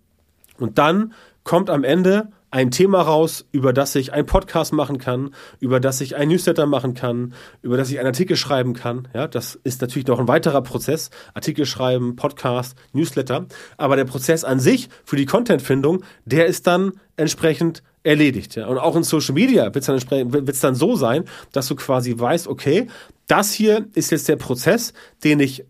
und 0.60 0.78
dann 0.78 1.14
kommt 1.44 1.70
am 1.70 1.84
Ende 1.84 2.30
ein 2.54 2.70
Thema 2.70 3.02
raus, 3.02 3.48
über 3.52 3.74
das 3.74 3.96
ich 3.96 4.14
einen 4.14 4.28
Podcast 4.28 4.74
machen 4.74 5.00
kann, 5.00 5.34
über 5.60 5.80
das 5.80 6.02
ich 6.02 6.16
einen 6.16 6.30
Newsletter 6.30 6.68
machen 6.68 6.94
kann, 6.94 7.34
über 7.64 7.78
das 7.78 7.90
ich 7.90 7.98
einen 7.98 8.06
Artikel 8.06 8.38
schreiben 8.38 8.74
kann. 8.74 9.08
Ja, 9.16 9.28
das 9.28 9.56
ist 9.64 9.82
natürlich 9.82 10.06
noch 10.06 10.20
ein 10.20 10.28
weiterer 10.28 10.62
Prozess. 10.62 11.10
Artikel 11.34 11.66
schreiben, 11.66 12.16
Podcast, 12.16 12.78
Newsletter. 12.92 13.48
Aber 13.78 13.96
der 13.96 14.06
Prozess 14.06 14.44
an 14.44 14.60
sich 14.60 14.90
für 15.04 15.16
die 15.16 15.26
Contentfindung, 15.26 16.04
der 16.26 16.46
ist 16.46 16.68
dann 16.68 16.92
entsprechend 17.18 17.82
erledigt. 18.04 18.56
Ja. 18.56 18.68
Und 18.68 18.78
auch 18.78 18.96
in 18.96 19.04
Social 19.04 19.34
Media 19.34 19.74
wird 19.74 19.90
es 19.90 20.06
dann, 20.08 20.46
dann 20.62 20.76
so 20.76 20.96
sein, 20.96 21.24
dass 21.54 21.68
du 21.68 21.76
quasi 21.76 22.14
weißt, 22.16 22.48
okay, 22.48 22.86
das 23.26 23.52
hier 23.52 23.88
ist 23.96 24.12
jetzt 24.12 24.30
der 24.30 24.36
Prozess, 24.36 24.94
den 25.24 25.40
ich 25.40 25.66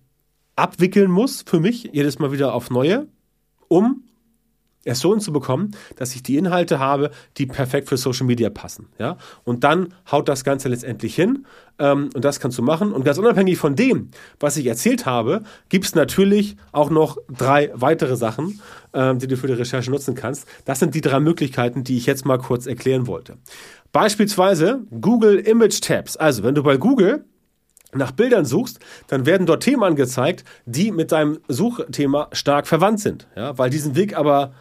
abwickeln 0.57 1.09
muss 1.09 1.45
für 1.47 1.61
mich, 1.61 1.91
jedes 1.93 2.19
Mal 2.19 2.33
wieder 2.33 2.53
auf 2.53 2.69
neue, 2.69 3.07
um 3.69 4.03
es 4.85 4.99
so 4.99 5.11
hinzubekommen, 5.11 5.75
dass 5.95 6.15
ich 6.15 6.23
die 6.23 6.37
Inhalte 6.37 6.79
habe, 6.79 7.11
die 7.37 7.45
perfekt 7.45 7.89
für 7.89 7.97
Social 7.97 8.25
Media 8.25 8.49
passen. 8.49 8.87
Ja? 8.99 9.17
Und 9.43 9.63
dann 9.63 9.93
haut 10.11 10.27
das 10.27 10.43
Ganze 10.43 10.69
letztendlich 10.69 11.15
hin. 11.15 11.45
Ähm, 11.79 12.09
und 12.13 12.23
das 12.23 12.39
kannst 12.39 12.57
du 12.57 12.61
machen. 12.61 12.91
Und 12.91 13.03
ganz 13.03 13.17
unabhängig 13.17 13.57
von 13.57 13.75
dem, 13.75 14.11
was 14.39 14.57
ich 14.57 14.65
erzählt 14.65 15.05
habe, 15.05 15.43
gibt 15.69 15.85
es 15.85 15.95
natürlich 15.95 16.57
auch 16.71 16.89
noch 16.89 17.17
drei 17.29 17.71
weitere 17.73 18.15
Sachen, 18.15 18.59
ähm, 18.93 19.19
die 19.19 19.27
du 19.27 19.37
für 19.37 19.47
die 19.47 19.53
Recherche 19.53 19.89
nutzen 19.89 20.15
kannst. 20.15 20.47
Das 20.65 20.79
sind 20.79 20.95
die 20.95 21.01
drei 21.01 21.19
Möglichkeiten, 21.19 21.83
die 21.83 21.97
ich 21.97 22.05
jetzt 22.05 22.25
mal 22.25 22.37
kurz 22.37 22.65
erklären 22.65 23.07
wollte. 23.07 23.37
Beispielsweise 23.91 24.81
Google 25.01 25.37
Image 25.39 25.81
Tabs. 25.81 26.17
Also, 26.17 26.43
wenn 26.43 26.55
du 26.55 26.63
bei 26.63 26.77
Google 26.77 27.25
nach 27.95 28.11
Bildern 28.11 28.45
suchst, 28.45 28.79
dann 29.07 29.25
werden 29.25 29.45
dort 29.45 29.63
Themen 29.63 29.83
angezeigt, 29.83 30.43
die 30.65 30.91
mit 30.91 31.11
deinem 31.11 31.39
Suchthema 31.47 32.27
stark 32.31 32.67
verwandt 32.67 32.99
sind. 32.99 33.27
Ja, 33.35 33.57
weil 33.57 33.69
diesen 33.69 33.95
Weg 33.95 34.17
aber 34.17 34.53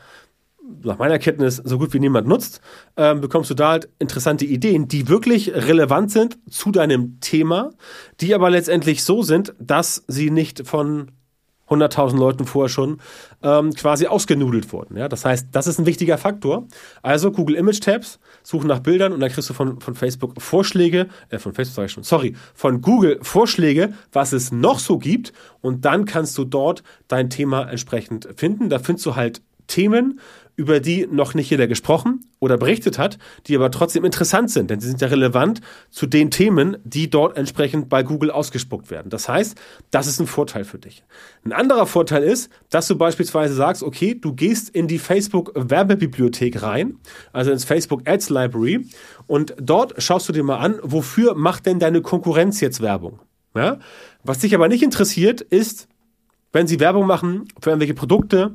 nach 0.85 0.99
meiner 0.99 1.19
Kenntnis 1.19 1.57
so 1.57 1.79
gut 1.79 1.93
wie 1.93 2.01
niemand 2.01 2.27
nutzt, 2.27 2.61
ähm, 2.97 3.21
bekommst 3.21 3.51
du 3.51 3.55
da 3.55 3.71
halt 3.71 3.89
interessante 3.99 4.45
Ideen, 4.45 4.89
die 4.89 5.09
wirklich 5.09 5.53
relevant 5.55 6.11
sind 6.11 6.39
zu 6.51 6.71
deinem 6.71 7.21
Thema, 7.21 7.71
die 8.21 8.35
aber 8.35 8.51
letztendlich 8.51 9.05
so 9.05 9.23
sind, 9.23 9.55
dass 9.59 10.05
sie 10.09 10.31
nicht 10.31 10.67
von 10.67 11.11
100.000 11.69 12.19
Leuten 12.19 12.45
vorher 12.45 12.69
schon 12.69 13.01
ähm, 13.43 13.73
quasi 13.73 14.07
ausgenudelt 14.07 14.73
wurden. 14.73 14.97
Ja? 14.97 15.09
Das 15.09 15.25
heißt, 15.25 15.49
das 15.53 15.67
ist 15.67 15.79
ein 15.79 15.87
wichtiger 15.87 16.19
Faktor. 16.19 16.67
Also 17.03 17.33
Google 17.33 17.57
Image 17.57 17.81
Tabs, 17.81 18.19
suchen 18.43 18.67
nach 18.67 18.81
Bildern 18.81 19.13
und 19.13 19.21
dann 19.21 19.31
kriegst 19.31 19.49
du 19.49 19.55
von, 19.55 19.81
von 19.81 19.95
Facebook 19.95 20.41
Vorschläge, 20.41 21.09
äh, 21.31 21.39
von 21.39 21.55
Facebook 21.55 21.77
sage 21.77 21.87
ich 21.87 21.93
schon, 21.93 22.03
sorry, 22.03 22.35
von 22.55 22.83
Google 22.83 23.19
Vorschläge, 23.23 23.95
was 24.13 24.33
es 24.33 24.53
noch 24.53 24.79
so 24.79 24.99
gibt 24.99 25.33
und 25.61 25.85
dann 25.85 26.05
kannst 26.05 26.37
du 26.37 26.45
dort 26.45 26.83
dein 27.09 27.31
Thema 27.31 27.63
entsprechend 27.63 28.29
finden. 28.37 28.69
Da 28.69 28.79
findest 28.79 29.07
du 29.07 29.17
halt 29.17 29.43
Themen, 29.67 30.21
über 30.55 30.81
die 30.81 31.07
noch 31.11 31.35
nicht 31.35 31.51
jeder 31.51 31.67
gesprochen 31.67 32.21
oder 32.39 32.59
berichtet 32.59 32.99
hat, 32.99 33.19
die 33.47 33.57
aber 33.57 33.71
trotzdem 33.71 34.05
interessant 34.05 34.51
sind, 34.51 34.71
denn 34.71 34.81
sie 34.81 34.89
sind 34.89 35.01
ja 35.01 35.09
relevant 35.09 35.61
zu 35.91 36.07
den 36.07 36.31
Themen, 36.31 36.77
die 36.85 37.09
dort 37.09 37.37
entsprechend 37.39 37.89
bei 37.89 38.03
Google 38.03 38.31
ausgespuckt 38.31 38.91
werden. 38.91 39.09
Das 39.09 39.29
heißt, 39.29 39.59
das 39.91 40.07
ist 40.07 40.21
ein 40.21 40.27
Vorteil 40.27 40.65
für 40.65 40.79
dich. 40.79 41.05
Ein 41.45 41.53
anderer 41.53 41.87
Vorteil 41.87 42.23
ist, 42.23 42.51
dass 42.69 42.87
du 42.87 42.97
beispielsweise 42.97 43.55
sagst, 43.55 43.83
okay, 43.83 44.15
du 44.15 44.35
gehst 44.35 44.69
in 44.69 44.89
die 44.89 44.99
Facebook 44.99 45.53
Werbebibliothek 45.55 46.63
rein, 46.63 46.99
also 47.33 47.51
ins 47.51 47.65
Facebook 47.65 48.07
Ads 48.07 48.29
Library 48.29 48.87
und 49.27 49.55
dort 49.59 50.03
schaust 50.03 50.29
du 50.29 50.33
dir 50.33 50.45
mal 50.45 50.59
an, 50.59 50.79
wofür 50.83 51.35
macht 51.35 51.65
denn 51.67 51.79
deine 51.79 52.03
Konkurrenz 52.03 52.61
jetzt 52.61 52.83
Werbung? 52.83 53.21
Ja? 53.55 53.79
Was 54.23 54.39
dich 54.41 54.55
aber 54.55 54.69
nicht 54.69 54.83
interessiert, 54.83 55.41
ist, 55.41 55.89
wenn 56.53 56.67
sie 56.67 56.81
Werbung 56.81 57.07
machen 57.07 57.49
für 57.61 57.71
irgendwelche 57.71 57.95
Produkte, 57.95 58.53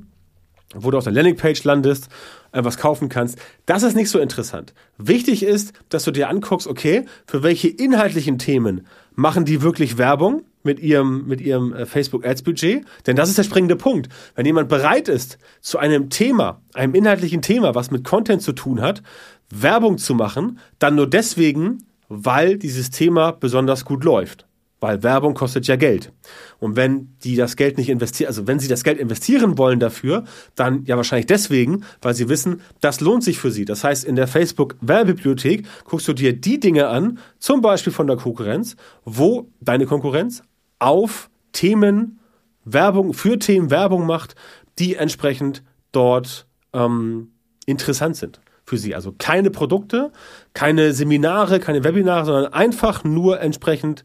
wo 0.76 0.92
du 0.92 0.98
auf 0.98 1.04
der 1.04 1.14
Landingpage 1.14 1.64
landest, 1.64 2.10
äh, 2.52 2.64
was 2.64 2.78
kaufen 2.78 3.10
kannst. 3.10 3.38
Das 3.66 3.84
ist 3.84 3.96
nicht 3.96 4.10
so 4.10 4.20
interessant. 4.20 4.74
Wichtig 4.98 5.44
ist, 5.44 5.74
dass 5.90 6.04
du 6.04 6.12
dir 6.12 6.30
anguckst, 6.30 6.68
okay, 6.68 7.06
für 7.26 7.44
welche 7.44 7.70
inhaltlichen 7.70 8.38
Themen 8.38 8.88
machen 9.16 9.46
die 9.46 9.62
wirklich 9.62 9.98
Werbung 9.98 10.44
mit 10.64 10.80
ihrem, 10.80 11.26
mit 11.28 11.42
ihrem 11.42 11.74
äh, 11.74 11.86
Facebook 11.86 12.26
Ads 12.26 12.42
Budget? 12.42 12.86
Denn 13.06 13.16
das 13.16 13.30
ist 13.30 13.38
der 13.38 13.44
springende 13.44 13.76
Punkt. 13.76 14.10
Wenn 14.36 14.46
jemand 14.46 14.70
bereit 14.70 15.08
ist, 15.08 15.38
zu 15.62 15.78
einem 15.78 16.10
Thema, 16.10 16.62
einem 16.74 16.96
inhaltlichen 16.96 17.42
Thema, 17.42 17.76
was 17.76 17.92
mit 17.92 18.04
Content 18.04 18.42
zu 18.42 18.54
tun 18.54 18.82
hat, 18.82 19.02
Werbung 19.50 19.98
zu 19.98 20.14
machen, 20.14 20.60
dann 20.80 20.96
nur 20.96 21.10
deswegen, 21.10 21.86
weil 22.10 22.58
dieses 22.58 22.90
Thema 22.90 23.32
besonders 23.32 23.86
gut 23.86 24.04
läuft. 24.04 24.47
Weil 24.80 25.02
Werbung 25.02 25.34
kostet 25.34 25.66
ja 25.66 25.76
Geld. 25.76 26.12
Und 26.60 26.76
wenn 26.76 27.16
die 27.24 27.36
das 27.36 27.56
Geld 27.56 27.78
nicht 27.78 27.90
investieren, 27.90 28.28
also 28.28 28.46
wenn 28.46 28.60
sie 28.60 28.68
das 28.68 28.84
Geld 28.84 29.00
investieren 29.00 29.58
wollen 29.58 29.80
dafür, 29.80 30.24
dann 30.56 30.86
ja 30.86 30.98
wahrscheinlich 30.98 31.26
deswegen, 31.26 31.84
weil 32.02 32.14
sie 32.14 32.30
wissen, 32.30 32.62
das 32.80 33.00
lohnt 33.00 33.24
sich 33.24 33.40
für 33.40 33.50
sie. 33.50 33.66
Das 33.66 33.84
heißt, 33.84 34.06
in 34.06 34.16
der 34.16 34.28
Facebook 34.28 34.76
Werbebibliothek 34.82 35.66
guckst 35.86 36.08
du 36.08 36.14
dir 36.14 36.34
die 36.34 36.60
Dinge 36.60 36.88
an, 36.90 37.18
zum 37.40 37.62
Beispiel 37.62 37.92
von 37.92 38.06
der 38.06 38.18
Konkurrenz, 38.18 38.76
wo 39.04 39.50
deine 39.62 39.88
Konkurrenz 39.88 40.44
auf 40.78 41.30
Themen 41.54 42.20
Werbung, 42.64 43.14
für 43.14 43.40
Themen 43.40 43.72
Werbung 43.72 44.06
macht, 44.06 44.36
die 44.78 44.96
entsprechend 44.96 45.64
dort 45.92 46.46
ähm, 46.74 47.32
interessant 47.66 48.16
sind 48.16 48.42
für 48.64 48.78
sie. 48.78 48.94
Also 48.94 49.16
keine 49.18 49.50
Produkte, 49.50 50.12
keine 50.54 50.94
Seminare, 50.94 51.60
keine 51.60 51.84
Webinare, 51.84 52.26
sondern 52.26 52.54
einfach 52.54 53.04
nur 53.04 53.40
entsprechend 53.40 54.04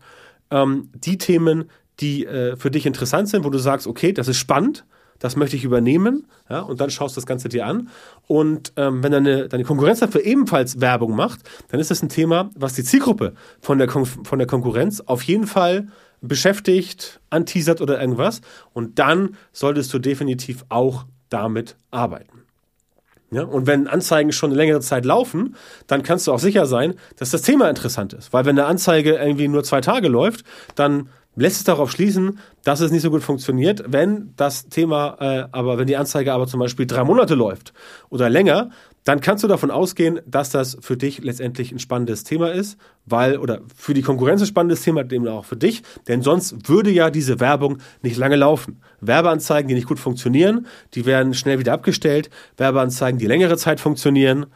ähm, 0.52 0.90
die 0.94 1.18
Themen, 1.18 1.64
die 1.98 2.26
äh, 2.26 2.56
für 2.56 2.70
dich 2.70 2.86
interessant 2.86 3.28
sind, 3.28 3.44
wo 3.44 3.50
du 3.50 3.58
sagst, 3.58 3.86
okay, 3.86 4.12
das 4.12 4.28
ist 4.28 4.38
spannend, 4.38 4.84
das 5.18 5.36
möchte 5.36 5.56
ich 5.56 5.64
übernehmen, 5.64 6.26
ja, 6.50 6.60
und 6.60 6.80
dann 6.80 6.90
schaust 6.90 7.16
du 7.16 7.20
das 7.20 7.26
Ganze 7.26 7.48
dir 7.48 7.66
an. 7.66 7.88
Und 8.26 8.72
ähm, 8.76 9.02
wenn 9.02 9.12
deine, 9.12 9.48
deine 9.48 9.64
Konkurrenz 9.64 10.00
dafür 10.00 10.24
ebenfalls 10.24 10.80
Werbung 10.80 11.14
macht, 11.14 11.40
dann 11.68 11.80
ist 11.80 11.90
das 11.90 12.02
ein 12.02 12.08
Thema, 12.08 12.50
was 12.56 12.74
die 12.74 12.82
Zielgruppe 12.82 13.34
von 13.60 13.78
der, 13.78 13.86
Kon 13.86 14.04
von 14.04 14.38
der 14.38 14.48
Konkurrenz 14.48 15.00
auf 15.00 15.22
jeden 15.22 15.46
Fall 15.46 15.88
beschäftigt, 16.20 17.20
anteasert 17.30 17.80
oder 17.80 18.00
irgendwas. 18.00 18.40
Und 18.72 18.98
dann 18.98 19.36
solltest 19.52 19.94
du 19.94 20.00
definitiv 20.00 20.64
auch 20.68 21.06
damit 21.28 21.76
arbeiten. 21.90 22.41
Ja, 23.32 23.44
und 23.44 23.66
wenn 23.66 23.88
Anzeigen 23.88 24.30
schon 24.30 24.50
eine 24.50 24.58
längere 24.58 24.80
Zeit 24.80 25.06
laufen, 25.06 25.56
dann 25.86 26.02
kannst 26.02 26.26
du 26.26 26.32
auch 26.32 26.38
sicher 26.38 26.66
sein, 26.66 26.94
dass 27.16 27.30
das 27.30 27.40
Thema 27.40 27.70
interessant 27.70 28.12
ist. 28.12 28.32
Weil 28.34 28.44
wenn 28.44 28.58
eine 28.58 28.68
Anzeige 28.68 29.14
irgendwie 29.14 29.48
nur 29.48 29.64
zwei 29.64 29.80
Tage 29.80 30.08
läuft, 30.08 30.44
dann 30.74 31.08
lässt 31.34 31.56
es 31.56 31.64
darauf 31.64 31.90
schließen, 31.90 32.40
dass 32.62 32.80
es 32.80 32.90
nicht 32.90 33.00
so 33.00 33.10
gut 33.10 33.22
funktioniert. 33.22 33.84
Wenn 33.86 34.34
das 34.36 34.68
Thema, 34.68 35.16
äh, 35.18 35.48
aber 35.50 35.78
wenn 35.78 35.86
die 35.86 35.96
Anzeige 35.96 36.34
aber 36.34 36.46
zum 36.46 36.60
Beispiel 36.60 36.86
drei 36.86 37.04
Monate 37.04 37.34
läuft 37.34 37.72
oder 38.10 38.28
länger, 38.28 38.68
dann 39.04 39.20
kannst 39.20 39.42
du 39.42 39.48
davon 39.48 39.70
ausgehen, 39.70 40.20
dass 40.26 40.50
das 40.50 40.76
für 40.80 40.96
dich 40.96 41.22
letztendlich 41.22 41.72
ein 41.72 41.78
spannendes 41.78 42.24
Thema 42.24 42.52
ist, 42.52 42.78
weil, 43.04 43.38
oder 43.38 43.60
für 43.74 43.94
die 43.94 44.02
Konkurrenz 44.02 44.40
ein 44.40 44.46
spannendes 44.46 44.82
Thema, 44.82 45.02
dem 45.02 45.26
auch 45.26 45.44
für 45.44 45.56
dich, 45.56 45.82
denn 46.08 46.22
sonst 46.22 46.68
würde 46.68 46.90
ja 46.90 47.10
diese 47.10 47.40
Werbung 47.40 47.78
nicht 48.02 48.16
lange 48.16 48.36
laufen. 48.36 48.80
Werbeanzeigen, 49.00 49.68
die 49.68 49.74
nicht 49.74 49.88
gut 49.88 49.98
funktionieren, 49.98 50.66
die 50.94 51.04
werden 51.04 51.34
schnell 51.34 51.58
wieder 51.58 51.72
abgestellt. 51.72 52.30
Werbeanzeigen, 52.56 53.18
die 53.18 53.26
längere 53.26 53.56
Zeit 53.56 53.80
funktionieren, 53.80 54.46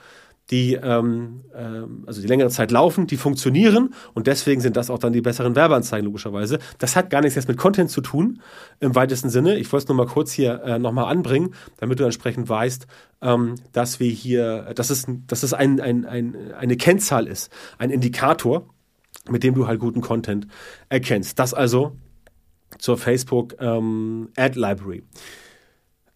die 0.50 0.74
ähm, 0.74 1.42
ähm, 1.54 2.04
also 2.06 2.20
die 2.20 2.26
längere 2.26 2.50
Zeit 2.50 2.70
laufen, 2.70 3.06
die 3.06 3.16
funktionieren 3.16 3.94
und 4.14 4.26
deswegen 4.26 4.60
sind 4.60 4.76
das 4.76 4.90
auch 4.90 4.98
dann 4.98 5.12
die 5.12 5.20
besseren 5.20 5.56
Werbeanzeigen 5.56 6.04
logischerweise. 6.04 6.58
Das 6.78 6.94
hat 6.94 7.10
gar 7.10 7.20
nichts 7.20 7.34
jetzt 7.34 7.48
mit 7.48 7.56
Content 7.56 7.90
zu 7.90 8.00
tun 8.00 8.40
im 8.80 8.94
weitesten 8.94 9.28
Sinne. 9.28 9.58
Ich 9.58 9.72
wollte 9.72 9.84
es 9.84 9.88
nur 9.88 9.96
mal 9.96 10.06
kurz 10.06 10.32
hier 10.32 10.62
äh, 10.62 10.78
nochmal 10.78 11.06
anbringen, 11.06 11.54
damit 11.78 11.98
du 11.98 12.04
entsprechend 12.04 12.48
weißt, 12.48 12.86
ähm, 13.22 13.56
dass 13.72 13.98
wir 13.98 14.10
hier, 14.10 14.72
dass 14.74 14.90
es, 14.90 15.06
dass 15.26 15.42
es 15.42 15.52
ein, 15.52 15.80
ein, 15.80 16.04
ein, 16.04 16.36
eine 16.56 16.76
Kennzahl 16.76 17.26
ist, 17.26 17.50
ein 17.78 17.90
Indikator, 17.90 18.68
mit 19.28 19.42
dem 19.42 19.54
du 19.54 19.66
halt 19.66 19.80
guten 19.80 20.00
Content 20.00 20.46
erkennst. 20.88 21.38
Das 21.38 21.54
also 21.54 21.96
zur 22.78 22.98
Facebook 22.98 23.56
ähm, 23.60 24.28
Ad 24.36 24.58
Library. 24.58 25.02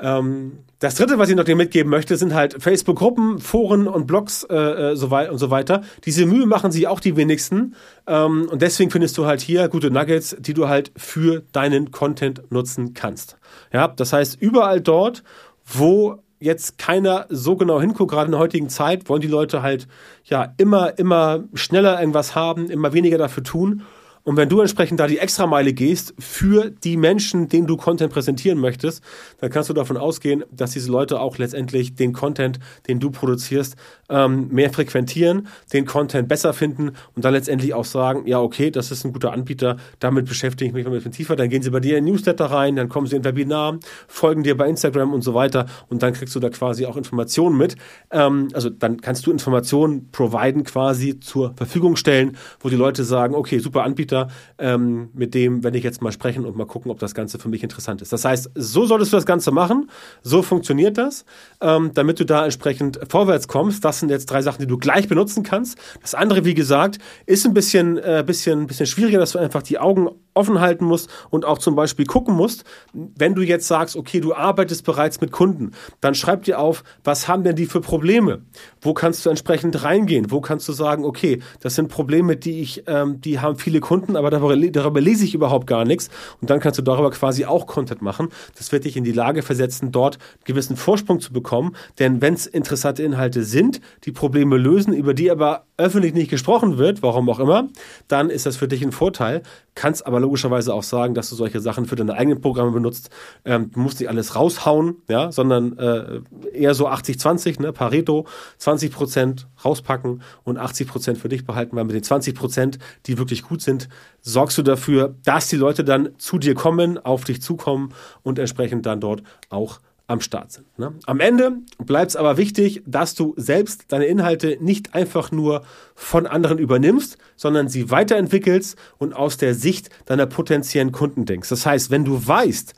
Ähm, 0.01 0.61
das 0.79 0.95
dritte, 0.95 1.19
was 1.19 1.29
ich 1.29 1.37
noch 1.37 1.45
dir 1.45 1.57
mitgeben 1.57 1.91
möchte, 1.91 2.17
sind 2.17 2.35
halt 2.35 2.63
Facebook-Gruppen, 2.63 3.39
Foren 3.39 3.87
und 3.87 4.07
Blogs 4.07 4.45
äh, 4.45 4.93
äh 4.95 5.29
und 5.29 5.39
so 5.39 5.51
weiter. 5.51 5.83
Diese 6.05 6.25
Mühe 6.25 6.47
machen 6.47 6.73
sie 6.73 6.87
auch 6.87 7.01
die 7.01 7.17
wenigsten. 7.17 7.75
Ähm, 8.07 8.49
und 8.51 8.63
deswegen 8.63 8.91
findest 8.91 9.19
du 9.19 9.27
halt 9.27 9.41
hier 9.43 9.69
gute 9.69 9.91
Nuggets, 9.91 10.37
die 10.39 10.55
du 10.55 10.69
halt 10.69 10.91
für 10.97 11.43
deinen 11.53 11.91
Content 11.91 12.51
nutzen 12.51 12.95
kannst. 12.95 13.37
Ja, 13.73 13.89
das 13.89 14.13
heißt, 14.13 14.41
überall 14.41 14.81
dort, 14.81 15.23
wo 15.67 16.23
jetzt 16.41 16.79
keiner 16.79 17.27
so 17.29 17.57
genau 17.57 17.81
hinguckt, 17.81 18.11
gerade 18.11 18.27
in 18.27 18.33
der 18.33 18.41
heutigen 18.41 18.71
Zeit, 18.71 19.09
wollen 19.11 19.21
die 19.21 19.29
Leute 19.29 19.63
halt 19.63 19.87
ja 20.25 20.55
immer, 20.57 20.99
immer 20.99 21.45
schneller 21.53 22.01
irgendwas 22.01 22.35
haben, 22.35 22.71
immer 22.71 22.95
weniger 22.95 23.19
dafür 23.19 23.45
tun. 23.45 23.83
Und 24.23 24.37
wenn 24.37 24.49
du 24.49 24.61
entsprechend 24.61 25.01
da 25.01 25.07
die 25.07 25.19
Extrameile 25.19 25.73
gehst 25.73 26.15
für 26.19 26.71
die 26.71 26.97
Menschen, 26.97 27.49
denen 27.49 27.67
du 27.67 27.77
Content 27.77 28.13
präsentieren 28.13 28.59
möchtest, 28.59 29.03
dann 29.41 29.51
kannst 29.51 29.71
du 29.71 29.75
davon 29.75 29.97
ausgehen, 29.97 30.45
dass 30.51 30.73
diese 30.73 30.91
Leute 30.91 31.21
auch 31.21 31.39
letztendlich 31.39 31.95
den 31.95 32.13
Content, 32.13 32.59
den 32.87 33.01
du 33.01 33.11
produzierst, 33.11 33.77
ähm, 34.11 34.49
mehr 34.49 34.71
frequentieren, 34.71 35.49
den 35.73 35.87
Content 35.87 36.29
besser 36.29 36.53
finden 36.53 36.93
und 37.15 37.25
dann 37.25 37.33
letztendlich 37.33 37.73
auch 37.73 37.85
sagen, 37.85 38.27
ja, 38.27 38.41
okay, 38.41 38.71
das 38.71 38.91
ist 38.91 39.05
ein 39.05 39.13
guter 39.13 39.33
Anbieter, 39.33 39.79
damit 40.01 40.27
beschäftige 40.27 40.69
ich 40.69 40.75
mich 40.75 40.85
mal 40.85 40.91
ein 40.91 40.97
bisschen 40.97 41.13
tiefer. 41.13 41.37
Dann 41.37 41.49
gehen 41.49 41.63
sie 41.63 41.71
bei 41.71 41.81
dir 41.81 41.97
in 41.97 42.05
Newsletter 42.05 42.47
rein, 42.47 42.77
dann 42.77 42.89
kommen 42.89 43.07
sie 43.07 43.17
in 43.17 43.25
Webinar, 43.25 43.79
folgen 44.07 44.43
dir 44.43 44.57
bei 44.57 44.69
Instagram 44.69 45.15
und 45.15 45.23
so 45.23 45.35
weiter 45.35 45.67
und 45.89 46.03
dann 46.03 46.13
kriegst 46.13 46.35
du 46.35 46.41
da 46.41 46.51
quasi 46.51 46.85
auch 46.85 46.97
Informationen 46.97 47.57
mit. 47.57 47.77
Ähm, 48.11 48.49
also 48.53 48.69
dann 48.69 49.01
kannst 49.01 49.27
du 49.27 49.31
Informationen 49.31 50.11
providen 50.11 50.65
quasi 50.65 51.21
zur 51.21 51.55
Verfügung 51.57 51.97
stellen, 51.97 52.37
wo 52.61 52.69
die 52.69 52.77
Leute 52.77 53.05
sagen, 53.05 53.35
okay, 53.35 53.59
super 53.59 53.85
Anbieter, 53.85 54.10
Anbieter, 54.11 54.29
ähm, 54.59 55.11
mit 55.15 55.35
dem 55.35 55.63
werde 55.63 55.79
ich 55.79 55.85
jetzt 55.85 56.03
mal 56.03 56.13
sprechen 56.13 56.45
und 56.45 56.57
mal 56.57 56.67
gucken, 56.67 56.91
ob 56.91 56.99
das 56.99 57.15
Ganze 57.15 57.39
für 57.39 57.49
mich 57.49 57.63
interessant 57.63 58.03
ist. 58.03 58.13
Das 58.13 58.25
heißt, 58.25 58.51
so 58.55 58.87
solltest 58.87 59.13
du 59.13 59.17
das 59.17 59.27
Ganze 59.27 59.51
machen, 59.51 59.91
so 60.23 60.43
funktioniert 60.43 60.99
das, 60.99 61.25
ähm, 61.61 61.93
damit 61.95 62.21
du 62.21 62.25
da 62.25 62.45
entsprechend 62.45 63.01
vorwärts 63.09 63.49
kommst. 63.49 63.85
Das 63.85 64.01
sind 64.01 64.11
jetzt 64.11 64.27
drei 64.27 64.43
Sachen, 64.43 64.61
die 64.61 64.67
du 64.67 64.79
gleich 64.79 65.09
benutzen 65.09 65.43
kannst. 65.43 65.79
Das 66.03 66.15
andere, 66.15 66.45
wie 66.45 66.55
gesagt, 66.55 66.99
ist 67.27 67.47
ein 67.47 67.55
bisschen, 67.55 67.99
äh, 67.99 68.25
bisschen, 68.27 68.67
bisschen 68.67 68.87
schwieriger, 68.87 69.19
dass 69.19 69.33
du 69.33 69.39
einfach 69.39 69.63
die 69.63 69.79
Augen 69.79 70.09
offen 70.41 70.61
halten 70.61 70.85
musst 70.85 71.11
und 71.29 71.45
auch 71.45 71.59
zum 71.59 71.77
Beispiel 71.77 72.07
gucken 72.07 72.35
musst, 72.35 72.65
wenn 72.93 73.35
du 73.35 73.43
jetzt 73.43 73.69
sagst, 73.69 73.97
okay, 73.97 74.21
du 74.21 74.35
arbeitest 74.35 74.85
bereits 74.85 75.21
mit 75.21 75.31
Kunden, 75.31 75.73
dann 76.01 76.15
schreib 76.15 76.45
dir 76.45 76.59
auf, 76.59 76.83
was 77.05 77.29
haben 77.29 77.45
denn 77.45 77.57
die 77.57 77.67
für 77.67 77.81
Probleme? 77.81 78.43
Wo 78.81 78.95
kannst 78.95 79.25
du 79.25 79.31
entsprechend 79.31 79.85
reingehen? 79.85 80.31
Wo 80.31 80.41
kannst 80.41 80.67
du 80.69 80.73
sagen, 80.73 81.05
okay, 81.05 81.41
das 81.61 81.75
sind 81.75 81.89
Probleme, 81.89 82.37
die 82.37 82.61
ich, 82.61 82.85
ähm, 82.87 83.21
die 83.21 83.39
haben 83.41 83.57
viele 83.57 83.81
Kunden, 83.81 84.17
aber 84.17 84.31
darüber, 84.31 84.57
darüber 84.57 85.01
lese 85.01 85.25
ich 85.25 85.35
überhaupt 85.35 85.67
gar 85.67 85.85
nichts. 85.85 86.09
Und 86.41 86.49
dann 86.49 86.61
kannst 86.61 86.79
du 86.79 86.83
darüber 86.83 87.11
quasi 87.11 87.45
auch 87.45 87.67
Content 87.67 88.01
machen. 88.01 88.29
Das 88.57 88.73
wird 88.73 88.85
dich 88.85 88.97
in 88.97 89.05
die 89.05 89.13
Lage 89.13 89.43
versetzen, 89.43 89.93
dort 89.93 90.17
einen 90.17 90.45
gewissen 90.45 90.77
Vorsprung 90.77 91.21
zu 91.21 91.33
bekommen. 91.33 91.77
Denn 91.99 92.23
wenn 92.23 92.35
es 92.35 92.47
interessante 92.47 93.03
Inhalte 93.03 93.45
sind, 93.45 93.81
die 94.05 94.13
Probleme 94.13 94.57
lösen, 94.57 94.95
über 94.95 95.15
die 95.15 95.31
aber 95.31 95.65
öffentlich 95.77 96.15
nicht 96.15 96.31
gesprochen 96.31 96.79
wird, 96.79 97.03
warum 97.03 97.29
auch 97.29 97.41
immer, 97.41 97.69
dann 98.09 98.31
ist 98.31 98.47
das 98.47 98.57
für 98.57 98.69
dich 98.69 98.83
ein 98.83 98.93
Vorteil. 98.93 99.43
Kannst 99.75 100.07
aber 100.07 100.21
logischerweise 100.31 100.73
auch 100.73 100.85
sagen, 100.85 101.15
dass 101.15 101.29
du 101.29 101.35
solche 101.35 101.59
Sachen 101.59 101.87
für 101.87 101.97
deine 101.97 102.15
eigenen 102.15 102.41
Programme 102.41 102.71
benutzt. 102.71 103.11
Ähm, 103.45 103.73
du 103.73 103.81
musst 103.81 103.99
nicht 103.99 104.09
alles 104.09 104.37
raushauen, 104.37 105.03
ja, 105.09 105.33
sondern 105.33 105.77
äh, 105.77 106.21
eher 106.53 106.75
so 106.75 106.89
80-20, 106.89 107.61
ne, 107.61 107.73
Pareto, 107.73 108.27
20 108.59 108.93
Prozent 108.93 109.49
rauspacken 109.65 110.23
und 110.45 110.57
80 110.57 110.87
Prozent 110.87 111.19
für 111.19 111.29
dich 111.29 111.45
behalten, 111.45 111.75
weil 111.75 111.85
mit 111.85 111.97
den 111.97 112.05
20 112.05 112.37
Prozent, 112.37 112.79
die 113.07 113.19
wirklich 113.19 113.43
gut 113.43 113.61
sind, 113.61 113.89
sorgst 114.21 114.57
du 114.57 114.63
dafür, 114.63 115.17
dass 115.25 115.49
die 115.49 115.57
Leute 115.57 115.83
dann 115.83 116.11
zu 116.19 116.39
dir 116.39 116.55
kommen, 116.55 116.97
auf 116.97 117.25
dich 117.25 117.43
zukommen 117.43 117.93
und 118.23 118.39
entsprechend 118.39 118.87
dann 118.87 119.01
dort 119.01 119.25
auch 119.49 119.81
am 120.11 120.21
Start 120.21 120.51
sind. 120.51 120.79
Ne? 120.79 120.95
Am 121.07 121.21
Ende 121.21 121.59
bleibt 121.79 122.11
es 122.11 122.17
aber 122.17 122.37
wichtig, 122.37 122.83
dass 122.85 123.15
du 123.15 123.35
selbst 123.37 123.93
deine 123.93 124.07
Inhalte 124.07 124.59
nicht 124.61 124.95
einfach 124.95 125.31
nur 125.31 125.63
von 125.95 126.27
anderen 126.27 126.59
übernimmst, 126.59 127.17
sondern 127.37 127.69
sie 127.69 127.91
weiterentwickelst 127.91 128.77
und 128.99 129.15
aus 129.15 129.37
der 129.37 129.55
Sicht 129.55 129.89
deiner 130.07 130.27
potenziellen 130.27 130.91
Kunden 130.91 131.27
denkst. 131.27 131.49
Das 131.49 131.65
heißt, 131.65 131.91
wenn 131.91 132.05
du 132.05 132.27
weißt, 132.27 132.75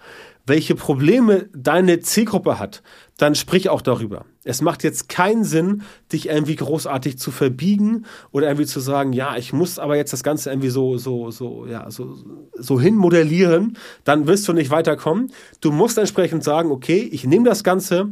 welche 0.47 0.75
Probleme 0.75 1.49
deine 1.55 2.01
Zielgruppe 2.01 2.59
hat, 2.59 2.83
dann 3.17 3.35
sprich 3.35 3.69
auch 3.69 3.83
darüber. 3.83 4.25
Es 4.43 4.61
macht 4.61 4.83
jetzt 4.83 5.09
keinen 5.09 5.45
Sinn, 5.45 5.83
dich 6.13 6.29
irgendwie 6.29 6.57
großartig 6.57 7.19
zu 7.19 7.31
verbiegen 7.31 8.07
oder 8.33 8.49
irgendwie 8.49 8.67
zu 8.67 8.81
sagen, 8.81 9.13
ja, 9.13 9.37
ich 9.37 9.53
muss 9.53 9.79
aber 9.79 9.97
jetzt 9.97 10.13
das 10.13 10.25
Ganze 10.25 10.51
irgendwie 10.51 10.71
so, 10.71 10.99
so, 10.99 11.31
so, 11.31 11.67
ja, 11.67 11.89
so, 11.91 12.17
so 12.55 12.81
hinmodellieren, 12.81 13.79
dann 14.05 14.27
wirst 14.27 14.49
du 14.49 14.53
nicht 14.53 14.71
weiterkommen. 14.71 15.33
Du 15.61 15.71
musst 15.71 15.99
entsprechend 15.99 16.43
sagen, 16.43 16.73
okay, 16.73 17.09
ich 17.13 17.25
nehme 17.25 17.49
das 17.49 17.63
Ganze 17.63 18.09